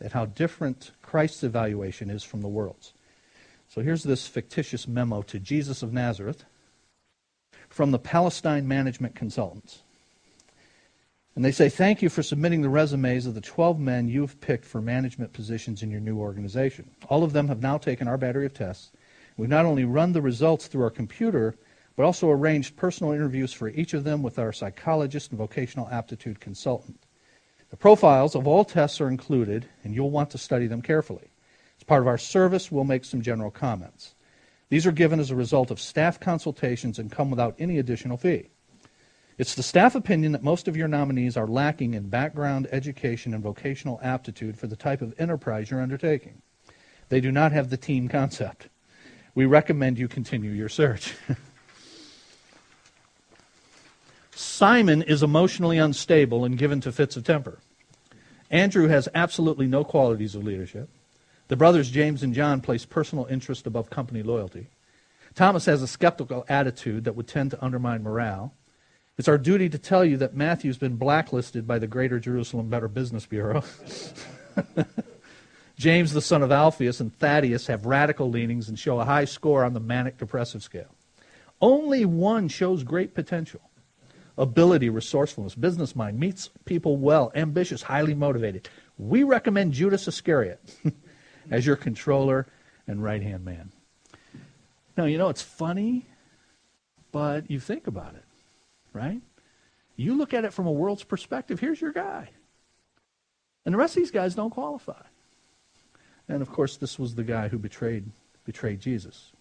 [0.00, 2.93] at how different Christ's evaluation is from the world's.
[3.74, 6.44] So here's this fictitious memo to Jesus of Nazareth
[7.68, 9.82] from the Palestine Management Consultants.
[11.34, 14.64] And they say, Thank you for submitting the resumes of the 12 men you've picked
[14.64, 16.88] for management positions in your new organization.
[17.08, 18.92] All of them have now taken our battery of tests.
[19.36, 21.56] We've not only run the results through our computer,
[21.96, 26.38] but also arranged personal interviews for each of them with our psychologist and vocational aptitude
[26.38, 27.00] consultant.
[27.70, 31.32] The profiles of all tests are included, and you'll want to study them carefully.
[31.84, 34.14] As part of our service, we'll make some general comments.
[34.70, 38.48] These are given as a result of staff consultations and come without any additional fee.
[39.36, 43.42] It's the staff opinion that most of your nominees are lacking in background, education, and
[43.42, 46.40] vocational aptitude for the type of enterprise you're undertaking.
[47.10, 48.70] They do not have the team concept.
[49.34, 51.14] We recommend you continue your search.
[54.30, 57.58] Simon is emotionally unstable and given to fits of temper.
[58.50, 60.88] Andrew has absolutely no qualities of leadership.
[61.48, 64.68] The brothers James and John place personal interest above company loyalty.
[65.34, 68.54] Thomas has a skeptical attitude that would tend to undermine morale.
[69.18, 72.88] It's our duty to tell you that Matthew's been blacklisted by the Greater Jerusalem Better
[72.88, 73.62] Business Bureau.
[75.76, 79.64] James, the son of Alphaeus, and Thaddeus have radical leanings and show a high score
[79.64, 80.94] on the manic depressive scale.
[81.60, 83.60] Only one shows great potential.
[84.36, 88.68] Ability, resourcefulness, business mind, meets people well, ambitious, highly motivated.
[88.98, 90.60] We recommend Judas Iscariot
[91.50, 92.46] as your controller
[92.86, 93.72] and right hand man.
[94.96, 96.06] Now, you know, it's funny,
[97.12, 98.24] but you think about it,
[98.92, 99.20] right?
[99.96, 102.30] You look at it from a world's perspective, here's your guy.
[103.64, 105.02] And the rest of these guys don't qualify.
[106.28, 108.10] And of course, this was the guy who betrayed,
[108.44, 109.32] betrayed Jesus.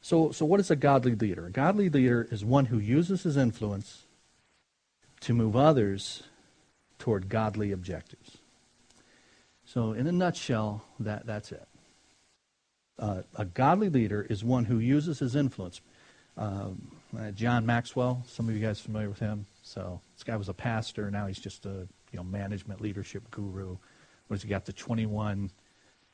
[0.00, 1.46] So, so what is a godly leader?
[1.46, 4.06] A godly leader is one who uses his influence
[5.20, 6.22] to move others
[6.98, 8.27] toward godly objectives.
[9.72, 11.68] So, in a nutshell, that, that's it.
[12.98, 15.82] Uh, a godly leader is one who uses his influence.
[16.38, 19.44] Um, uh, John Maxwell, some of you guys familiar with him.
[19.62, 21.10] So this guy was a pastor.
[21.10, 23.76] Now he's just a you know management leadership guru.
[24.28, 24.64] What has he got?
[24.64, 25.50] The 21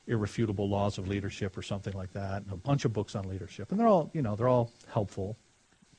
[0.05, 3.71] irrefutable laws of leadership or something like that, and a bunch of books on leadership.
[3.71, 5.37] And they're all, you know, they're all helpful,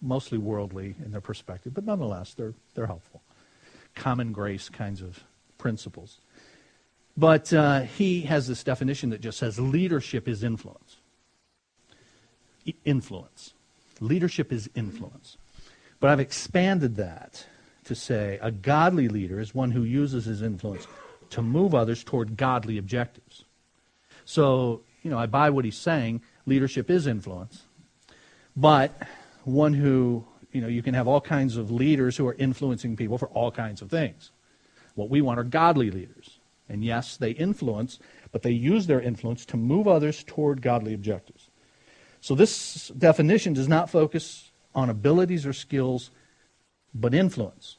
[0.03, 3.23] mostly worldly in their perspective, but nonetheless, they're, they're helpful.
[3.95, 5.25] Common grace kinds of
[5.59, 6.19] principles.
[7.17, 10.97] But uh, he has this definition that just says leadership is influence.
[12.85, 13.55] influence.
[14.01, 15.39] Leadership is influence.
[15.99, 17.47] But I've expanded that
[17.85, 20.87] to say a godly leader is one who uses his influence
[21.31, 23.45] to move others toward godly objectives.
[24.25, 26.21] So, you know, I buy what he's saying.
[26.45, 27.63] Leadership is influence.
[28.57, 28.93] But
[29.45, 33.19] one who, you know, you can have all kinds of leaders who are influencing people
[33.19, 34.31] for all kinds of things.
[34.95, 36.36] What we want are godly leaders.
[36.69, 37.99] And yes, they influence,
[38.33, 41.51] but they use their influence to move others toward godly objectives.
[42.21, 46.11] So this definition does not focus on abilities or skills,
[46.93, 47.79] but influence.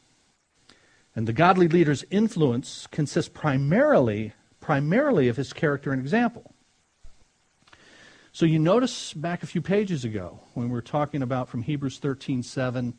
[1.15, 4.34] And the godly leader's influence consists primarily
[4.67, 6.54] primarily of his character and example.
[8.34, 12.00] So you notice back a few pages ago when we were talking about from Hebrews
[12.00, 12.95] 13:7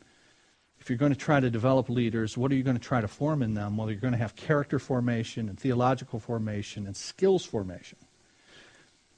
[0.79, 3.07] if you're going to try to develop leaders, what are you going to try to
[3.07, 3.77] form in them?
[3.77, 7.97] Well, you're going to have character formation and theological formation and skills formation.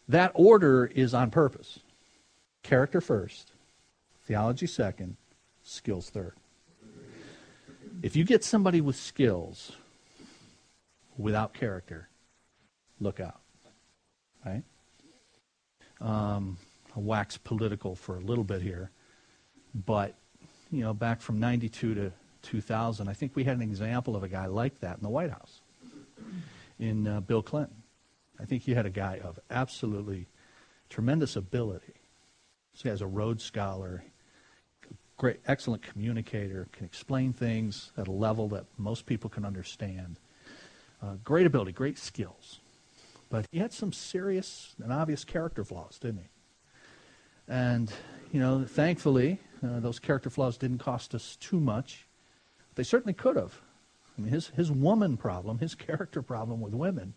[0.07, 1.79] That order is on purpose.
[2.63, 3.51] Character first,
[4.25, 5.17] theology second,
[5.63, 6.33] skills third.
[8.01, 9.71] If you get somebody with skills
[11.17, 12.09] without character,
[12.99, 13.39] look out.
[14.45, 14.63] Right?
[15.99, 16.57] Um,
[16.95, 18.89] I'll wax political for a little bit here,
[19.73, 20.15] but
[20.71, 24.27] you know, back from '92 to 2000, I think we had an example of a
[24.27, 25.61] guy like that in the White House,
[26.79, 27.83] in uh, Bill Clinton.
[28.39, 30.27] I think you had a guy of absolutely
[30.89, 31.93] tremendous ability.
[32.73, 34.03] So he has a Rhodes Scholar,
[35.17, 40.19] great, excellent communicator, can explain things at a level that most people can understand.
[41.03, 42.59] Uh, great ability, great skills.
[43.29, 46.29] But he had some serious and obvious character flaws, didn't he?
[47.47, 47.91] And,
[48.31, 52.07] you know, thankfully, uh, those character flaws didn't cost us too much.
[52.75, 53.59] They certainly could have.
[54.17, 57.13] I mean, his, his woman problem, his character problem with women,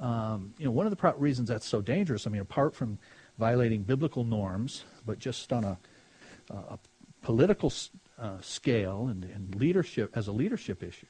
[0.00, 2.98] um, you know, one of the pro- reasons that's so dangerous, I mean, apart from
[3.38, 5.78] violating biblical norms, but just on a,
[6.50, 6.78] a
[7.22, 7.72] political
[8.18, 11.06] uh, scale and, and, leadership, as a leadership issue,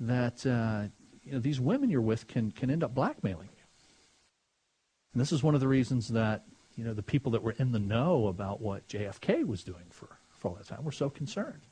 [0.00, 0.88] that uh,
[1.24, 3.64] you know, these women you're with can, can end up blackmailing you.
[5.12, 6.44] and this is one of the reasons that
[6.78, 10.08] you know the people that were in the know about what JFK was doing for,
[10.30, 11.62] for all that time were so concerned.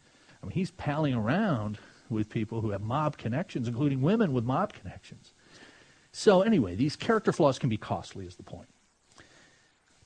[0.42, 1.79] I mean, he's palling around
[2.11, 5.33] with people who have mob connections, including women with mob connections.
[6.11, 8.69] So anyway, these character flaws can be costly, is the point.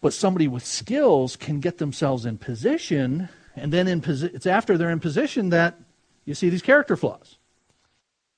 [0.03, 4.77] But somebody with skills can get themselves in position, and then in posi- it's after
[4.77, 5.81] they're in position that
[6.27, 7.39] you see these character flaws.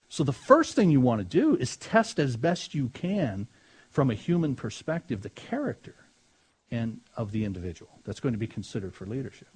[0.09, 3.49] So the first thing you want to do is test as best you can
[3.91, 5.97] from a human perspective, the character
[6.73, 9.49] and of the individual that's going to be considered for leadership.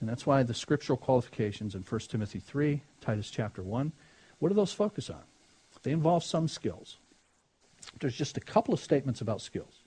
[0.00, 3.92] And that's why the scriptural qualifications in 1 Timothy 3, Titus chapter 1,
[4.40, 5.22] what do those focus on?
[5.82, 6.98] They involve some skills.
[8.00, 9.82] There's just a couple of statements about skills.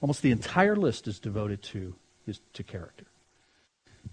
[0.00, 1.94] Almost the entire list is devoted to,
[2.26, 3.06] is, to character.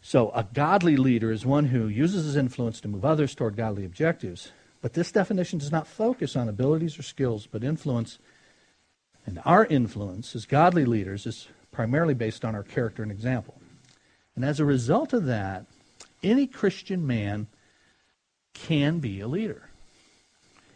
[0.01, 3.86] So a godly leader is one who uses his influence to move others toward godly
[3.86, 4.51] objectives.
[4.81, 8.19] But this definition does not focus on abilities or skills, but influence
[9.26, 13.55] and our influence as godly leaders is primarily based on our character and example.
[14.36, 15.65] And as a result of that,
[16.23, 17.47] any Christian man
[18.53, 19.69] can be a leader.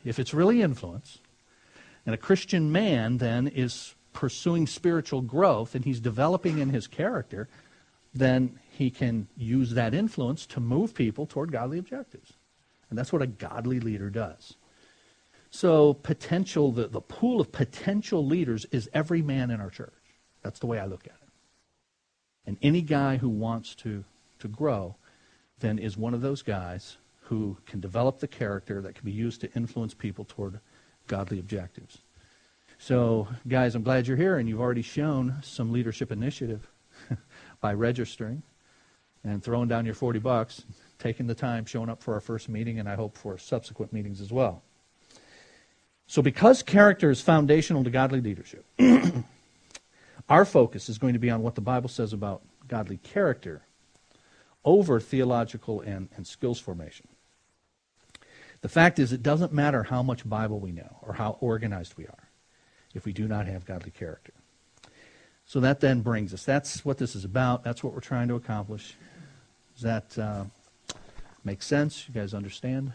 [0.04, 1.20] If it's really influence,
[2.06, 7.47] and a Christian man then is pursuing spiritual growth and he's developing in his character,
[8.14, 12.34] then he can use that influence to move people toward godly objectives.
[12.89, 14.56] And that's what a godly leader does.
[15.52, 19.93] So potential, the, the pool of potential leaders is every man in our church.
[20.43, 21.30] That's the way I look at it.
[22.45, 24.04] And any guy who wants to,
[24.39, 24.95] to grow
[25.60, 29.41] then is one of those guys who can develop the character that can be used
[29.41, 30.60] to influence people toward
[31.08, 32.00] godly objectives.
[32.78, 36.68] So, guys, I'm glad you're here, and you've already shown some leadership initiative
[37.62, 38.41] by registering
[39.24, 40.64] and throwing down your 40 bucks,
[40.97, 44.22] taking the time, showing up for our first meeting, and I hope for subsequent meetings
[44.22, 44.64] as well.
[46.10, 48.66] So, because character is foundational to godly leadership,
[50.30, 53.62] our focus is going to be on what the Bible says about godly character
[54.66, 57.07] over theological and, and skills formation.
[58.62, 62.07] The fact is, it doesn't matter how much Bible we know or how organized we
[62.07, 62.30] are
[62.95, 64.34] if we do not have godly character.
[65.45, 66.43] So that then brings us.
[66.43, 67.64] That's what this is about.
[67.64, 68.95] That's what we're trying to accomplish.
[69.76, 70.45] Does that uh,
[71.43, 72.07] make sense?
[72.07, 72.93] You guys understand?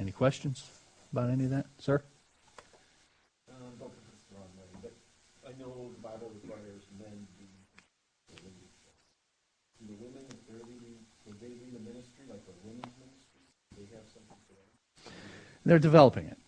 [0.00, 0.64] Any questions
[1.12, 2.02] about any of that, sir?
[3.58, 4.94] Um, don't put this the wrong way, but
[5.42, 7.50] I know the Bible requires men to be
[8.30, 8.70] the lead.
[9.82, 13.42] Do the women, if they're leading, would they lead a ministry like a women's ministry?
[13.74, 14.70] Do they have something for that?
[15.68, 16.38] They're developing it.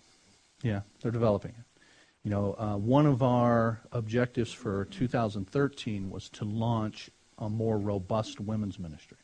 [0.63, 1.83] Yeah, they're developing it.
[2.25, 8.41] You know, uh, one of our objectives for 2013 was to launch a more robust
[8.41, 9.19] women's ministry.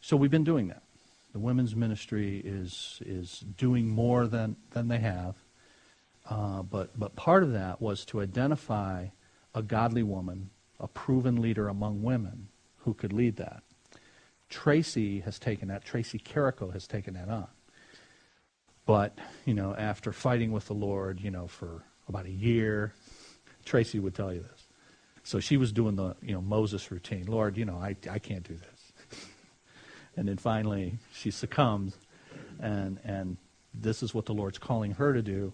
[0.00, 0.84] So we've been doing that.
[1.34, 5.34] The women's ministry is is doing more than than they have,
[6.30, 9.08] uh, but but part of that was to identify
[9.54, 10.48] a godly woman,
[10.80, 13.62] a proven leader among women who could lead that.
[14.48, 15.84] Tracy has taken that.
[15.84, 17.48] Tracy Carrico has taken that on.
[18.88, 22.94] But, you know, after fighting with the Lord, you know, for about a year,
[23.66, 24.66] Tracy would tell you this.
[25.24, 27.26] So she was doing the, you know, Moses routine.
[27.26, 29.20] Lord, you know, I, I can't do this.
[30.16, 31.98] and then finally she succumbs,
[32.60, 33.36] and, and
[33.74, 35.52] this is what the Lord's calling her to do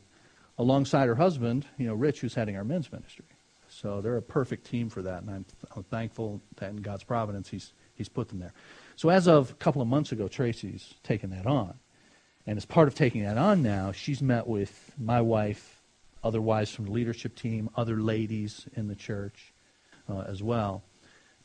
[0.57, 3.27] alongside her husband, you know, Rich, who's heading our men's ministry.
[3.69, 7.49] So they're a perfect team for that, and I'm, I'm thankful that in God's providence
[7.49, 8.53] he's, he's put them there.
[8.95, 11.75] So as of a couple of months ago, Tracy's taken that on.
[12.47, 15.83] And as part of taking that on now, she's met with my wife,
[16.23, 19.53] other wives from the leadership team, other ladies in the church
[20.09, 20.83] uh, as well,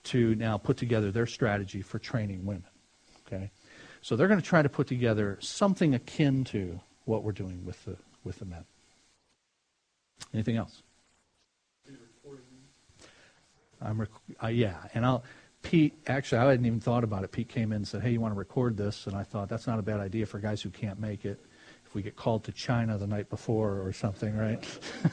[0.03, 2.63] to now put together their strategy for training women.
[3.27, 3.51] Okay,
[4.01, 7.83] so they're going to try to put together something akin to what we're doing with
[7.85, 8.65] the with the men.
[10.33, 10.83] Anything else?
[13.81, 14.09] I'm rec-
[14.43, 15.23] uh, yeah, and I'll
[15.61, 17.31] Pete, actually, I hadn't even thought about it.
[17.31, 19.07] Pete came in and said, hey, you want to record this?
[19.07, 21.39] And I thought, that's not a bad idea for guys who can't make it.
[21.85, 24.65] If we get called to China the night before or something, right?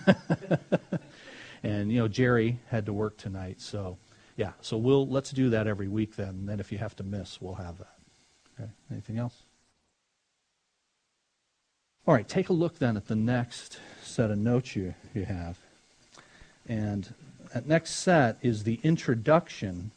[1.62, 3.60] and, you know, Jerry had to work tonight.
[3.60, 3.96] So,
[4.36, 6.28] yeah, so we'll, let's do that every week then.
[6.28, 7.94] And then if you have to miss, we'll have that.
[8.60, 9.42] Okay, anything else?
[12.06, 15.58] All right, take a look then at the next set of notes you, you have.
[16.68, 17.12] And
[17.52, 19.90] that next set is the introduction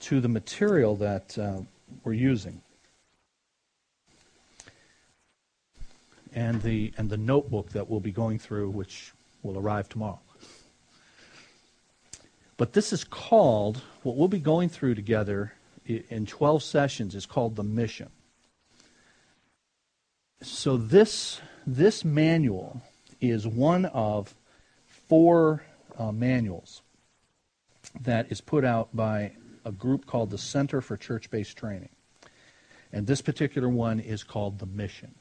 [0.00, 1.60] to the material that uh,
[2.04, 2.60] we're using.
[6.34, 10.20] And the, and the notebook that we'll be going through, which will arrive tomorrow.
[12.56, 15.52] But this is called, what we'll be going through together
[15.86, 18.08] in 12 sessions is called the mission.
[20.42, 22.82] So this, this manual
[23.20, 24.34] is one of
[24.86, 25.64] four
[25.98, 26.82] uh, manuals
[28.00, 29.32] that is put out by
[29.66, 31.90] a group called the Center for Church Based Training.
[32.92, 35.14] And this particular one is called the Mission.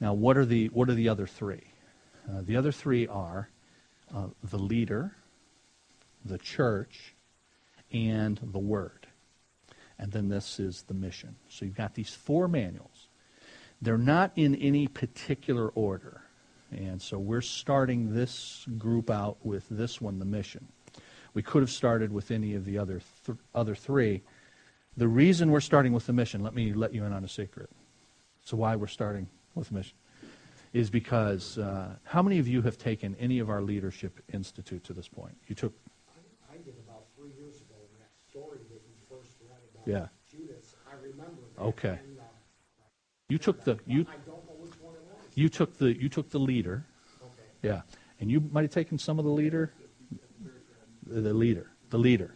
[0.00, 1.62] Now, what are the, what are the other three?
[2.28, 3.50] Uh, the other three are
[4.12, 5.12] uh, the leader,
[6.24, 7.14] the church,
[7.92, 9.06] and the word.
[9.98, 11.36] And then this is the mission.
[11.48, 13.08] So you've got these four manuals.
[13.82, 16.22] They're not in any particular order.
[16.72, 20.66] And so we're starting this group out with this one, the mission.
[21.34, 24.22] We could have started with any of the other th- other three.
[24.96, 27.68] The reason we're starting with the mission, let me let you in on a secret.
[28.44, 29.26] So why we're starting
[29.56, 29.96] with the mission
[30.72, 34.92] is because uh, how many of you have taken any of our leadership institute to
[34.92, 35.36] this point?
[35.48, 35.72] You took.
[36.08, 39.88] I, I did about three years ago in that story that you first read about
[39.88, 40.06] yeah.
[40.30, 40.76] Judas.
[40.88, 41.62] I remember that.
[41.62, 41.98] Okay.
[42.00, 42.22] And, uh,
[43.28, 44.02] you took the you.
[44.02, 45.18] I don't know which one it was.
[45.34, 46.84] You took the you took the leader.
[47.20, 47.32] Okay.
[47.62, 47.82] Yeah,
[48.20, 49.72] and you might have taken some of the leader
[51.06, 51.70] the leader.
[51.90, 52.34] The leader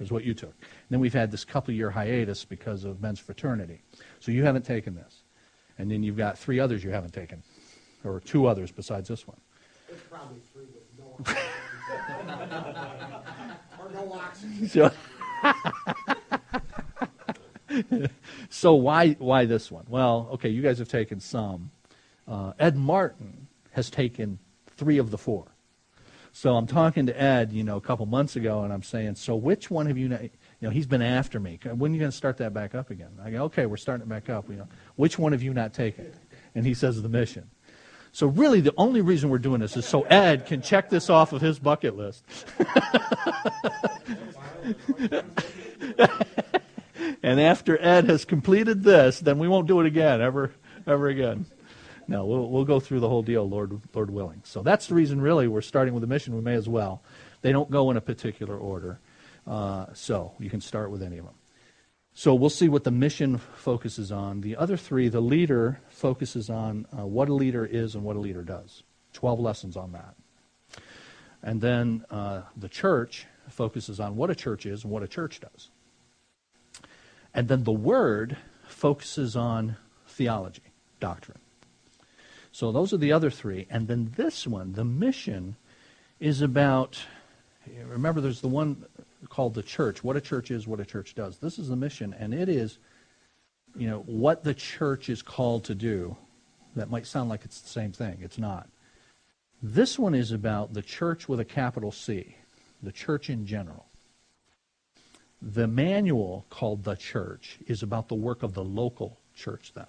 [0.00, 0.54] is what you took.
[0.60, 3.82] And then we've had this couple year hiatus because of men's fraternity.
[4.20, 5.22] So you haven't taken this.
[5.78, 7.42] And then you've got three others you haven't taken,
[8.04, 9.38] or two others besides this one.
[9.88, 11.42] It's probably three with no oxygen.
[13.78, 14.68] or no oxygen.
[14.68, 14.90] So,
[18.50, 19.86] so why why this one?
[19.88, 21.70] Well, okay, you guys have taken some.
[22.26, 24.40] Uh, Ed Martin has taken
[24.76, 25.46] three of the four.
[26.38, 29.34] So I'm talking to Ed, you know, a couple months ago, and I'm saying, so
[29.34, 30.30] which one have you, you
[30.60, 31.58] know, he's been after me.
[31.64, 33.10] When are you going to start that back up again?
[33.20, 34.48] I go, okay, we're starting it back up.
[34.48, 36.12] You know, which one have you not taken?
[36.54, 37.50] And he says the mission.
[38.12, 41.32] So really, the only reason we're doing this is so Ed can check this off
[41.32, 42.24] of his bucket list.
[47.20, 50.52] and after Ed has completed this, then we won't do it again ever,
[50.86, 51.46] ever again.
[52.08, 54.40] No, we'll, we'll go through the whole deal, Lord, Lord willing.
[54.44, 56.34] So that's the reason, really, we're starting with the mission.
[56.34, 57.02] We may as well.
[57.42, 58.98] They don't go in a particular order,
[59.46, 61.34] uh, so you can start with any of them.
[62.14, 64.40] So we'll see what the mission focuses on.
[64.40, 68.20] The other three, the leader focuses on uh, what a leader is and what a
[68.20, 68.82] leader does.
[69.12, 70.14] Twelve lessons on that.
[71.42, 75.40] And then uh, the church focuses on what a church is and what a church
[75.40, 75.70] does.
[77.32, 78.36] And then the word
[78.66, 79.76] focuses on
[80.08, 81.38] theology, doctrine.
[82.52, 83.66] So those are the other three.
[83.70, 85.56] And then this one, the mission,
[86.20, 86.98] is about
[87.86, 88.84] remember there's the one
[89.28, 91.38] called the church, what a church is, what a church does.
[91.38, 92.78] This is the mission, and it is,
[93.76, 96.16] you know, what the church is called to do.
[96.76, 98.18] That might sound like it's the same thing.
[98.22, 98.68] It's not.
[99.62, 102.36] This one is about the church with a capital C,
[102.82, 103.86] the church in general.
[105.42, 109.86] The manual called The Church is about the work of the local church then.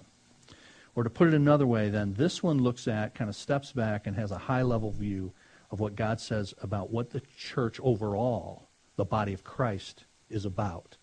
[0.94, 4.06] Or to put it another way, then, this one looks at, kind of steps back
[4.06, 5.32] and has a high level view
[5.70, 10.96] of what God says about what the church overall, the body of Christ, is about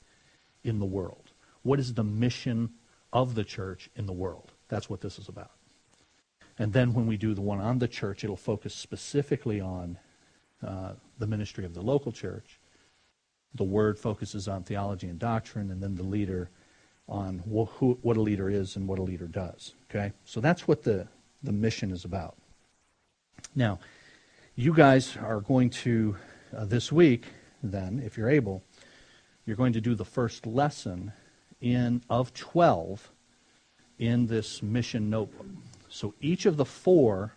[0.63, 1.31] in the world.
[1.63, 2.71] What is the mission
[3.13, 4.51] of the church in the world?
[4.67, 5.51] That's what this is about.
[6.59, 9.97] And then when we do the one on the church, it'll focus specifically on
[10.65, 12.59] uh, the ministry of the local church
[13.57, 16.49] the word focuses on theology and doctrine, and then the leader
[17.07, 19.73] on wh- who, what a leader is and what a leader does.
[19.89, 20.13] Okay?
[20.25, 21.07] So that's what the,
[21.43, 22.35] the mission is about.
[23.55, 23.79] Now,
[24.55, 26.17] you guys are going to,
[26.55, 27.25] uh, this week,
[27.63, 28.63] then, if you're able,
[29.45, 31.13] you're going to do the first lesson
[31.61, 33.09] in of 12
[33.97, 35.47] in this mission notebook.
[35.89, 37.33] So each of the four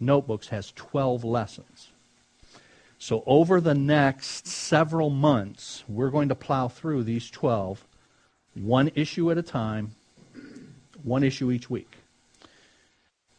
[0.00, 1.88] notebooks has 12 lessons.
[2.98, 7.84] So, over the next several months, we're going to plow through these 12,
[8.54, 9.94] one issue at a time,
[11.02, 11.96] one issue each week.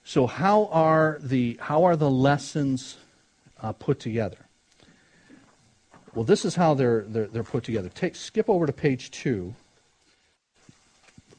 [0.04, 2.98] So, how are the, how are the lessons
[3.62, 4.38] uh, put together?
[6.14, 7.90] Well, this is how they're, they're, they're put together.
[7.90, 9.56] Take, skip over to page two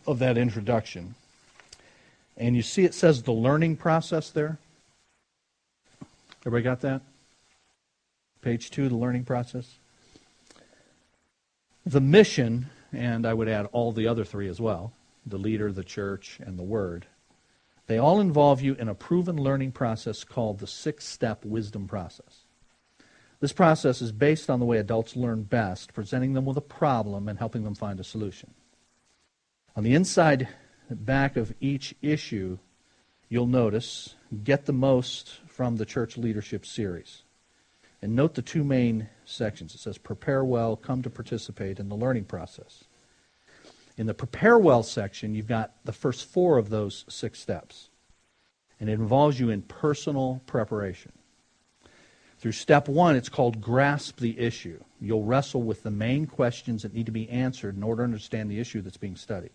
[0.06, 1.14] of that introduction.
[2.36, 4.58] And you see it says the learning process there.
[6.40, 7.02] Everybody got that?
[8.42, 9.76] Page two, the learning process.
[11.86, 14.92] The mission, and I would add all the other three as well
[15.26, 17.06] the leader, the church, and the word
[17.86, 22.44] they all involve you in a proven learning process called the six step wisdom process.
[23.40, 27.28] This process is based on the way adults learn best, presenting them with a problem
[27.28, 28.54] and helping them find a solution.
[29.76, 30.48] On the inside
[30.88, 32.58] back of each issue,
[33.28, 34.14] you'll notice
[34.44, 37.23] get the most from the church leadership series.
[38.04, 39.74] And note the two main sections.
[39.74, 42.84] It says prepare well, come to participate in the learning process.
[43.96, 47.88] In the prepare well section, you've got the first four of those six steps.
[48.78, 51.12] And it involves you in personal preparation.
[52.36, 54.84] Through step one, it's called grasp the issue.
[55.00, 58.50] You'll wrestle with the main questions that need to be answered in order to understand
[58.50, 59.52] the issue that's being studied.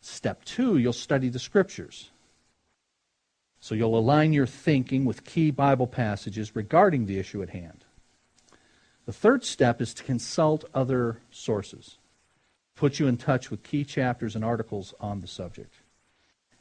[0.00, 2.10] Step two, you'll study the scriptures.
[3.64, 7.86] So you'll align your thinking with key Bible passages regarding the issue at hand.
[9.06, 11.96] The third step is to consult other sources,
[12.76, 15.76] put you in touch with key chapters and articles on the subject.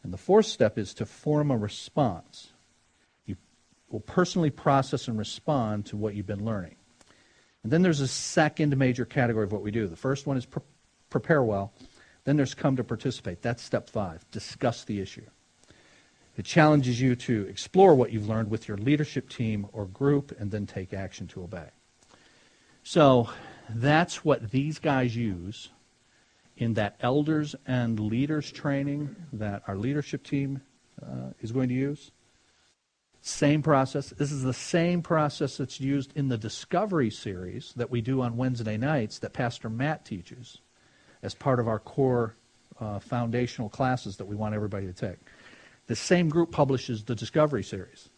[0.02, 2.54] And the fourth step is to form a response.
[3.26, 3.36] You
[3.90, 6.78] will personally process and respond to what you've been learning.
[7.64, 9.88] And then there's a second major category of what we do.
[9.88, 10.64] The first one is pre-
[11.10, 11.74] prepare well.
[12.24, 13.42] Then there's come to participate.
[13.42, 14.24] That's step five.
[14.32, 15.26] Discuss the issue.
[16.36, 20.50] It challenges you to explore what you've learned with your leadership team or group and
[20.50, 21.70] then take action to obey.
[22.84, 23.30] So
[23.70, 25.70] that's what these guys use
[26.58, 30.62] in that elders and leaders training that our leadership team
[31.02, 32.12] uh, is going to use.
[33.22, 34.10] Same process.
[34.10, 38.36] This is the same process that's used in the Discovery series that we do on
[38.36, 40.58] Wednesday nights that Pastor Matt teaches
[41.22, 42.36] as part of our core
[42.82, 45.20] uh, foundational classes that we want everybody to take.
[45.88, 48.10] The same group publishes the Discovery series,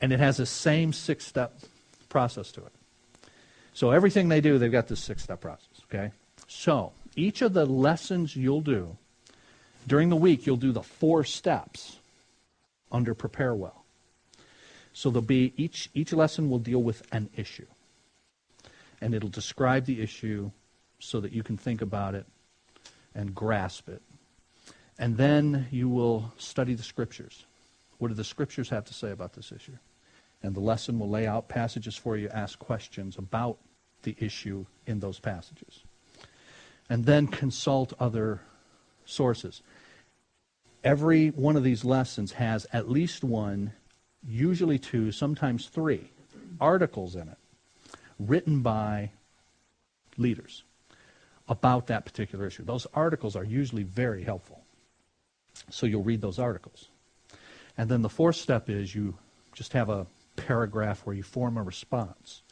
[0.00, 1.58] and it has the same six step
[2.08, 2.72] process to it.
[3.74, 6.12] So everything they do, they've got this six step process, okay?
[6.46, 8.96] So each of the lessons you'll do
[9.86, 11.98] during the week, you'll do the four steps
[12.90, 13.84] under Prepare Well.
[14.92, 17.66] So there'll be each each lesson will deal with an issue.
[19.00, 20.50] And it'll describe the issue
[20.98, 22.26] so that you can think about it
[23.14, 24.02] and grasp it.
[24.98, 27.44] And then you will study the scriptures.
[27.98, 29.78] What do the scriptures have to say about this issue?
[30.42, 33.58] And the lesson will lay out passages for you, ask questions about
[34.02, 35.84] the issue in those passages.
[36.90, 38.40] And then consult other
[39.04, 39.62] sources.
[40.84, 43.72] Every one of these lessons has at least one,
[44.26, 46.10] usually two, sometimes three
[46.60, 47.38] articles in it
[48.18, 49.10] written by
[50.16, 50.64] leaders
[51.48, 52.64] about that particular issue.
[52.64, 54.61] Those articles are usually very helpful.
[55.70, 56.88] So you'll read those articles.
[57.78, 59.16] And then the fourth step is you
[59.54, 60.06] just have a
[60.36, 62.42] paragraph where you form a response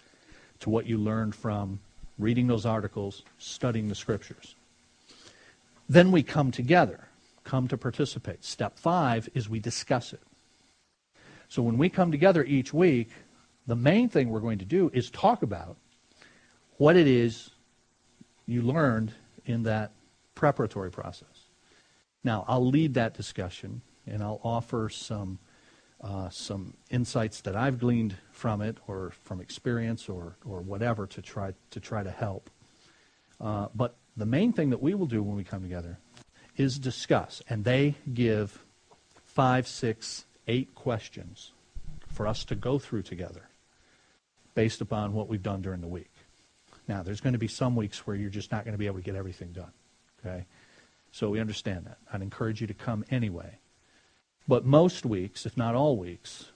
[0.61, 1.81] to what you learned from
[2.19, 4.55] reading those articles, studying the scriptures.
[5.89, 7.09] Then we come together,
[7.45, 8.45] come to participate.
[8.45, 10.23] Step five is we discuss it.
[11.49, 13.11] So when we come together each week,
[13.67, 15.77] the main thing we're going to do is talk about
[16.77, 17.51] what it is
[18.47, 19.13] you learned
[19.47, 19.93] in that
[20.35, 21.40] preparatory process.
[22.23, 25.39] Now, I'll lead that discussion and I'll offer some
[26.03, 31.21] uh, some insights that I've gleaned from it or from experience or, or whatever to
[31.21, 32.49] try to try to help.
[33.39, 35.99] Uh, but the main thing that we will do when we come together
[36.57, 38.65] is discuss, and they give
[39.25, 41.53] five, six, eight questions
[42.09, 43.49] for us to go through together
[44.55, 46.11] based upon what we've done during the week.
[46.89, 48.99] Now, there's going to be some weeks where you're just not going to be able
[48.99, 49.73] to get everything done.
[50.19, 50.45] Okay?
[51.13, 51.99] So we understand that.
[52.13, 53.59] I'd encourage you to come anyway.
[54.47, 56.47] But most weeks, if not all weeks,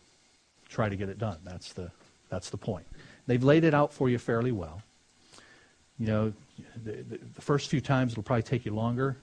[0.68, 1.38] try to get it done.
[1.44, 1.90] That's the,
[2.28, 2.86] that's the point.
[3.26, 4.82] They've laid it out for you fairly well.
[5.98, 6.32] You know,
[6.82, 9.16] the, the, first few times it'll probably take you longer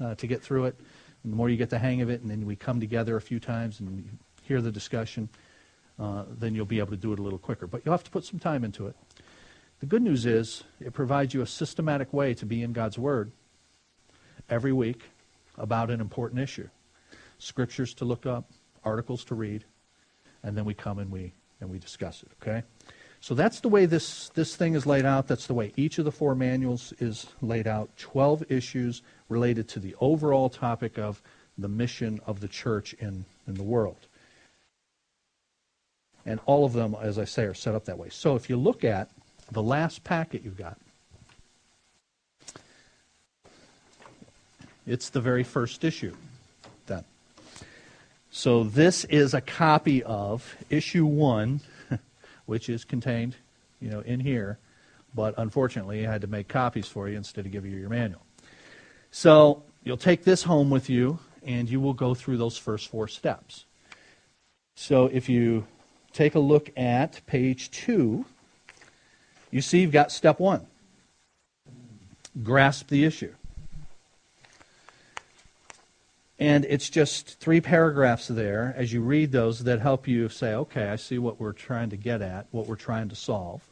[0.00, 0.76] uh, to get through it.
[1.22, 3.20] And the more you get the hang of it, and then we come together a
[3.20, 5.28] few times and hear the discussion,
[5.98, 7.66] uh, then you'll be able to do it a little quicker.
[7.66, 8.96] But you'll have to put some time into it.
[9.80, 13.30] The good news is it provides you a systematic way to be in God's Word
[14.48, 15.02] every week
[15.58, 16.68] about an important issue.
[17.38, 18.50] Scriptures to look up,
[18.84, 19.64] articles to read,
[20.42, 22.62] and then we come and we and we discuss it, okay?
[23.20, 25.26] So that's the way this, this thing is laid out.
[25.26, 27.90] That's the way each of the four manuals is laid out.
[27.96, 31.22] 12 issues related to the overall topic of
[31.58, 34.06] the mission of the church in, in the world.
[36.26, 38.08] And all of them, as I say, are set up that way.
[38.10, 39.10] So if you look at
[39.50, 40.76] the last packet you've got,
[44.86, 46.14] it's the very first issue
[46.86, 47.04] then.
[48.30, 51.60] So this is a copy of issue one,
[52.46, 53.34] which is contained,
[53.80, 54.58] you know, in here.
[55.14, 58.20] But unfortunately, I had to make copies for you instead of giving you your manual.
[59.10, 63.08] So you'll take this home with you, and you will go through those first four
[63.08, 63.64] steps.
[64.74, 65.66] So if you
[66.12, 68.26] take a look at page two,
[69.50, 70.66] you see you've got step one
[72.42, 73.32] grasp the issue.
[76.38, 80.88] And it's just three paragraphs there as you read those that help you say, okay,
[80.88, 83.62] I see what we're trying to get at, what we're trying to solve.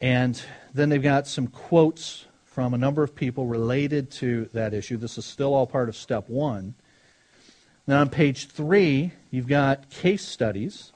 [0.00, 0.42] And
[0.74, 4.96] then they've got some quotes from a number of people related to that issue.
[4.96, 6.74] This is still all part of step one.
[7.86, 10.92] Then on page three, you've got case studies,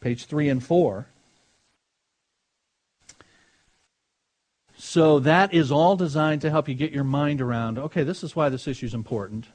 [0.00, 1.06] page three and four.
[4.84, 8.34] So that is all designed to help you get your mind around okay, this is
[8.34, 9.46] why this issue is important.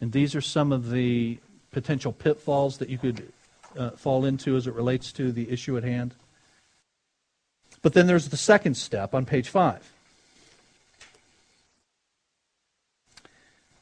[0.00, 1.38] And these are some of the
[1.72, 3.30] potential pitfalls that you could
[3.76, 6.14] uh, fall into as it relates to the issue at hand.
[7.82, 9.92] But then there's the second step on page 5.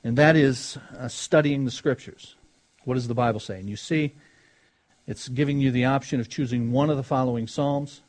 [0.02, 2.34] And that is uh, studying the scriptures.
[2.84, 3.60] What does the Bible say?
[3.60, 4.16] And you see,
[5.06, 8.02] it's giving you the option of choosing one of the following Psalms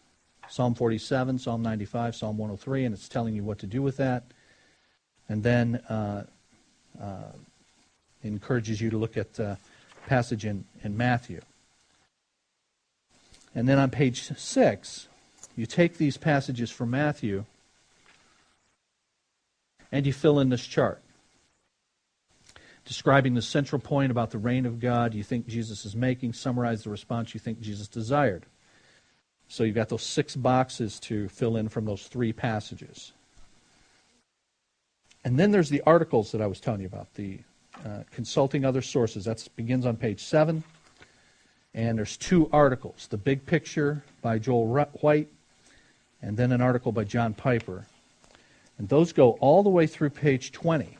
[0.50, 4.24] Psalm 47, Psalm 95, Psalm 103, and it's telling you what to do with that.
[5.28, 6.24] And then uh,
[7.00, 7.32] uh,
[8.24, 9.58] encourages you to look at the
[10.08, 11.42] passage in, in Matthew.
[13.54, 15.08] And then on page 6,
[15.56, 17.46] you take these passages from Matthew
[19.92, 21.02] and you fill in this chart
[22.86, 26.84] describing the central point about the reign of God you think Jesus is making, summarize
[26.84, 28.48] the response you think Jesus desired.
[29.50, 33.12] So you've got those six boxes to fill in from those three passages.
[35.26, 37.40] And then there's the articles that I was telling you about, the
[37.86, 39.26] uh, consulting other sources.
[39.26, 40.64] That begins on page 7.
[41.74, 44.66] And there's two articles the big picture by Joel
[45.02, 45.28] White,
[46.22, 47.86] and then an article by John Piper.
[48.78, 50.98] And those go all the way through page 20.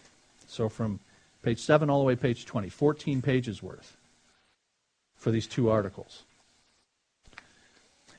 [0.48, 1.00] So from
[1.42, 2.70] Page 7 all the way to page 20.
[2.70, 3.96] 14 pages worth
[5.16, 6.24] for these two articles.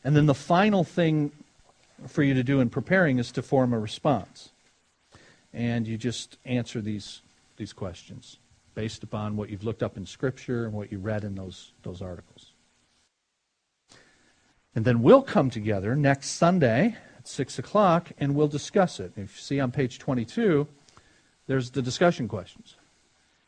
[0.04, 1.32] And then the final thing
[2.06, 4.50] for you to do in preparing is to form a response.
[5.52, 7.20] And you just answer these,
[7.56, 8.38] these questions
[8.74, 12.00] based upon what you've looked up in Scripture and what you read in those, those
[12.00, 12.52] articles.
[14.74, 19.12] And then we'll come together next Sunday at 6 o'clock and we'll discuss it.
[19.16, 20.66] If you see on page 22,
[21.46, 22.76] there's the discussion questions.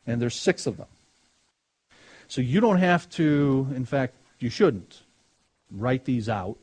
[0.07, 0.89] And there's six of them.
[2.27, 5.02] So you don't have to, in fact, you shouldn't
[5.73, 6.59] write these out,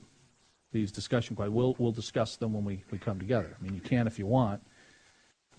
[0.72, 1.55] these discussion questions.
[1.55, 3.55] We'll, we'll discuss them when we, we come together.
[3.60, 4.62] I mean, you can if you want.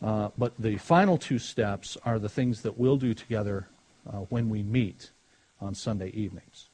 [0.03, 3.68] Uh, but the final two steps are the things that we'll do together
[4.09, 5.11] uh, when we meet
[5.61, 6.68] on Sunday evenings.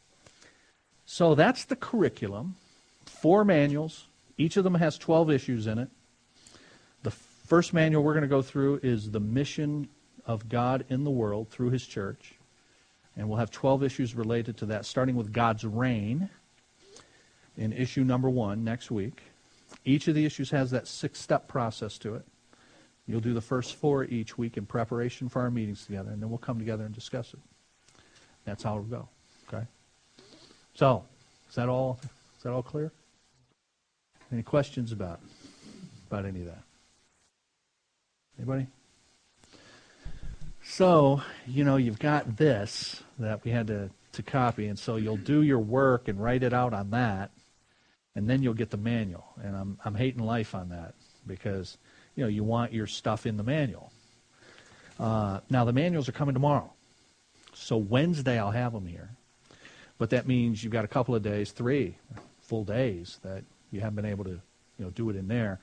[1.06, 2.56] So that's the curriculum.
[3.04, 4.06] Four manuals.
[4.38, 5.88] Each of them has 12 issues in it.
[7.02, 9.88] The first manual we're going to go through is the mission
[10.26, 12.34] of God in the world through his church.
[13.16, 16.28] And we'll have 12 issues related to that, starting with God's reign
[17.56, 19.22] in issue number one next week.
[19.84, 22.24] Each of the issues has that six step process to it.
[23.06, 26.28] You'll do the first four each week in preparation for our meetings together, and then
[26.28, 27.40] we'll come together and discuss it.
[28.44, 29.08] That's how it'll go.
[29.48, 29.64] Okay?
[30.74, 31.04] So,
[31.48, 32.92] is that all is that all clear?
[34.32, 35.20] Any questions about
[36.10, 36.62] about any of that?
[38.38, 38.66] Anybody?
[40.68, 45.16] So, you know, you've got this that we had to, to copy, and so you'll
[45.16, 47.30] do your work and write it out on that,
[48.16, 49.26] and then you'll get the manual.
[49.42, 50.94] And I'm, I'm hating life on that
[51.26, 51.76] because,
[52.16, 53.92] you know, you want your stuff in the manual.
[54.98, 56.72] Uh, now, the manuals are coming tomorrow.
[57.54, 59.10] So Wednesday I'll have them here.
[59.98, 61.96] But that means you've got a couple of days, three
[62.40, 65.60] full days, that you haven't been able to, you know, do it in there.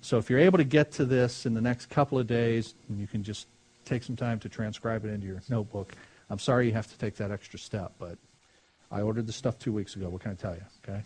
[0.00, 3.00] So if you're able to get to this in the next couple of days, and
[3.00, 3.48] you can just
[3.84, 5.92] take some time to transcribe it into your notebook.
[6.30, 8.18] I'm sorry you have to take that extra step, but
[8.90, 10.08] I ordered the stuff two weeks ago.
[10.08, 10.62] What can I tell you?
[10.88, 11.02] Okay.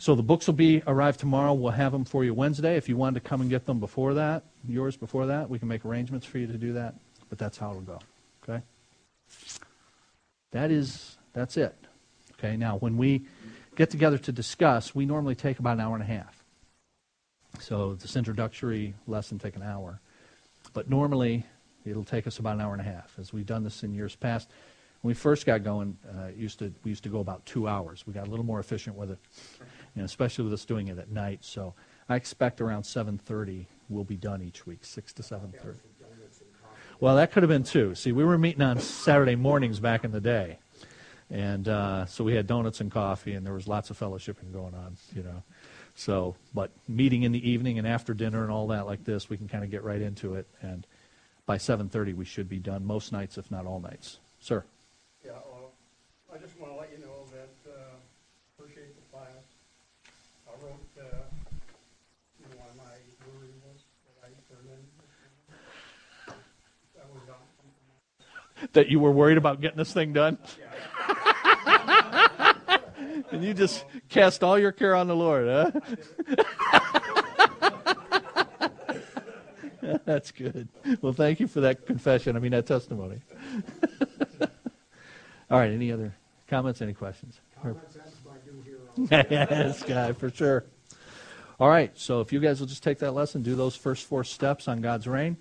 [0.00, 1.52] So the books will be arrive tomorrow.
[1.52, 2.76] We'll have them for you Wednesday.
[2.76, 5.66] If you wanted to come and get them before that, yours before that, we can
[5.66, 6.94] make arrangements for you to do that.
[7.28, 7.98] But that's how it'll go.
[8.48, 8.62] Okay.
[10.52, 11.76] That is that's it.
[12.38, 12.56] Okay.
[12.56, 13.26] Now when we
[13.74, 16.44] get together to discuss, we normally take about an hour and a half.
[17.58, 20.00] So this introductory lesson take an hour.
[20.74, 21.44] But normally,
[21.84, 23.12] it'll take us about an hour and a half.
[23.18, 24.48] As we've done this in years past,
[25.00, 28.06] when we first got going, uh, used to we used to go about two hours.
[28.06, 29.18] We got a little more efficient with it,
[29.98, 31.44] and especially with us doing it at night.
[31.44, 31.74] So
[32.08, 35.76] I expect around 7:30 we'll be done each week, six to 7:30.
[37.00, 37.94] Well, that could have been too.
[37.94, 40.58] See, we were meeting on Saturday mornings back in the day,
[41.30, 44.74] and uh, so we had donuts and coffee, and there was lots of fellowshipping going
[44.74, 45.42] on, you know.
[45.94, 49.36] So, but meeting in the evening and after dinner and all that like this, we
[49.36, 50.46] can kind of get right into it.
[50.62, 50.86] And
[51.44, 54.18] by 7:30, we should be done most nights, if not all nights.
[54.38, 54.64] Sir.
[55.24, 55.72] Yeah, well,
[56.32, 57.96] I just want to let you know that uh,
[58.56, 59.42] appreciate the class.
[60.46, 61.26] I wrote, uh,
[62.38, 62.94] you know, on my
[63.26, 64.82] worry list that I turned in.
[66.94, 67.42] That was on.
[68.72, 70.38] That you were worried about getting this thing done?
[73.30, 75.70] and you just cast all your care on the Lord, huh?
[80.04, 80.68] That's good.
[81.00, 82.36] Well, thank you for that confession.
[82.36, 83.20] I mean, that testimony.
[85.50, 86.14] all right, any other
[86.46, 87.40] comments, any questions?
[89.10, 90.64] Yes, guy, for sure.
[91.60, 94.24] All right, so if you guys will just take that lesson, do those first four
[94.24, 95.36] steps on God's reign.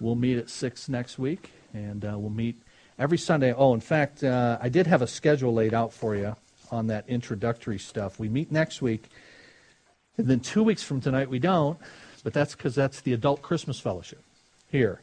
[0.00, 2.60] We'll meet at 6 next week, and uh, we'll meet
[2.98, 3.52] every Sunday.
[3.52, 6.36] Oh, in fact, uh, I did have a schedule laid out for you
[6.70, 8.18] on that introductory stuff.
[8.18, 9.08] We meet next week,
[10.16, 11.78] and then two weeks from tonight we don't,
[12.22, 14.22] but that's because that's the adult Christmas fellowship
[14.70, 15.00] here.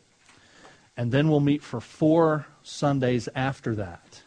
[0.96, 4.22] And then we'll meet for four Sundays after that.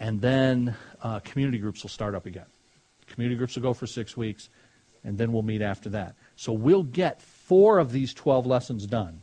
[0.00, 2.46] And then uh, community groups will start up again.
[3.08, 4.48] Community groups will go for six weeks,
[5.04, 6.14] and then we'll meet after that.
[6.36, 9.20] So we'll get four of these 12 lessons done.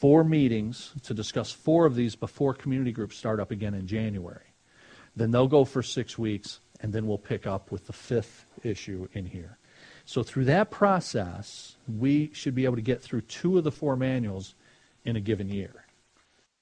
[0.00, 4.54] Four meetings to discuss four of these before community groups start up again in January.
[5.14, 9.08] Then they'll go for six weeks, and then we'll pick up with the fifth issue
[9.12, 9.58] in here.
[10.06, 13.94] So through that process, we should be able to get through two of the four
[13.94, 14.54] manuals
[15.04, 15.84] in a given year.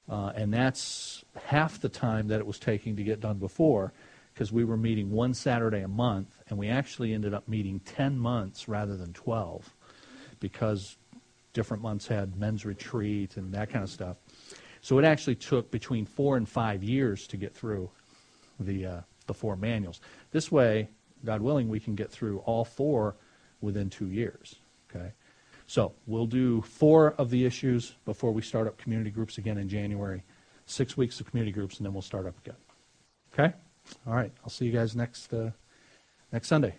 [0.09, 3.93] Uh, and that's half the time that it was taking to get done before,
[4.35, 8.19] because we were meeting one Saturday a month, and we actually ended up meeting 10
[8.19, 9.73] months rather than 12,
[10.41, 10.97] because
[11.59, 14.17] different months had men's retreat and that kind of stuff.
[14.81, 17.91] So it actually took between four and five years to get through
[18.61, 20.01] the, uh, the four manuals.
[20.31, 20.89] This way,
[21.25, 23.17] God willing, we can get through all four
[23.61, 24.55] within two years.
[24.89, 25.11] Okay?
[25.67, 29.69] So we'll do four of the issues before we start up community groups again in
[29.69, 30.23] January.
[30.67, 32.57] Six weeks of community groups, and then we'll start up again.
[33.33, 33.53] Okay?
[34.07, 34.31] All right.
[34.45, 35.51] I'll see you guys next uh,
[36.31, 36.75] next Sunday.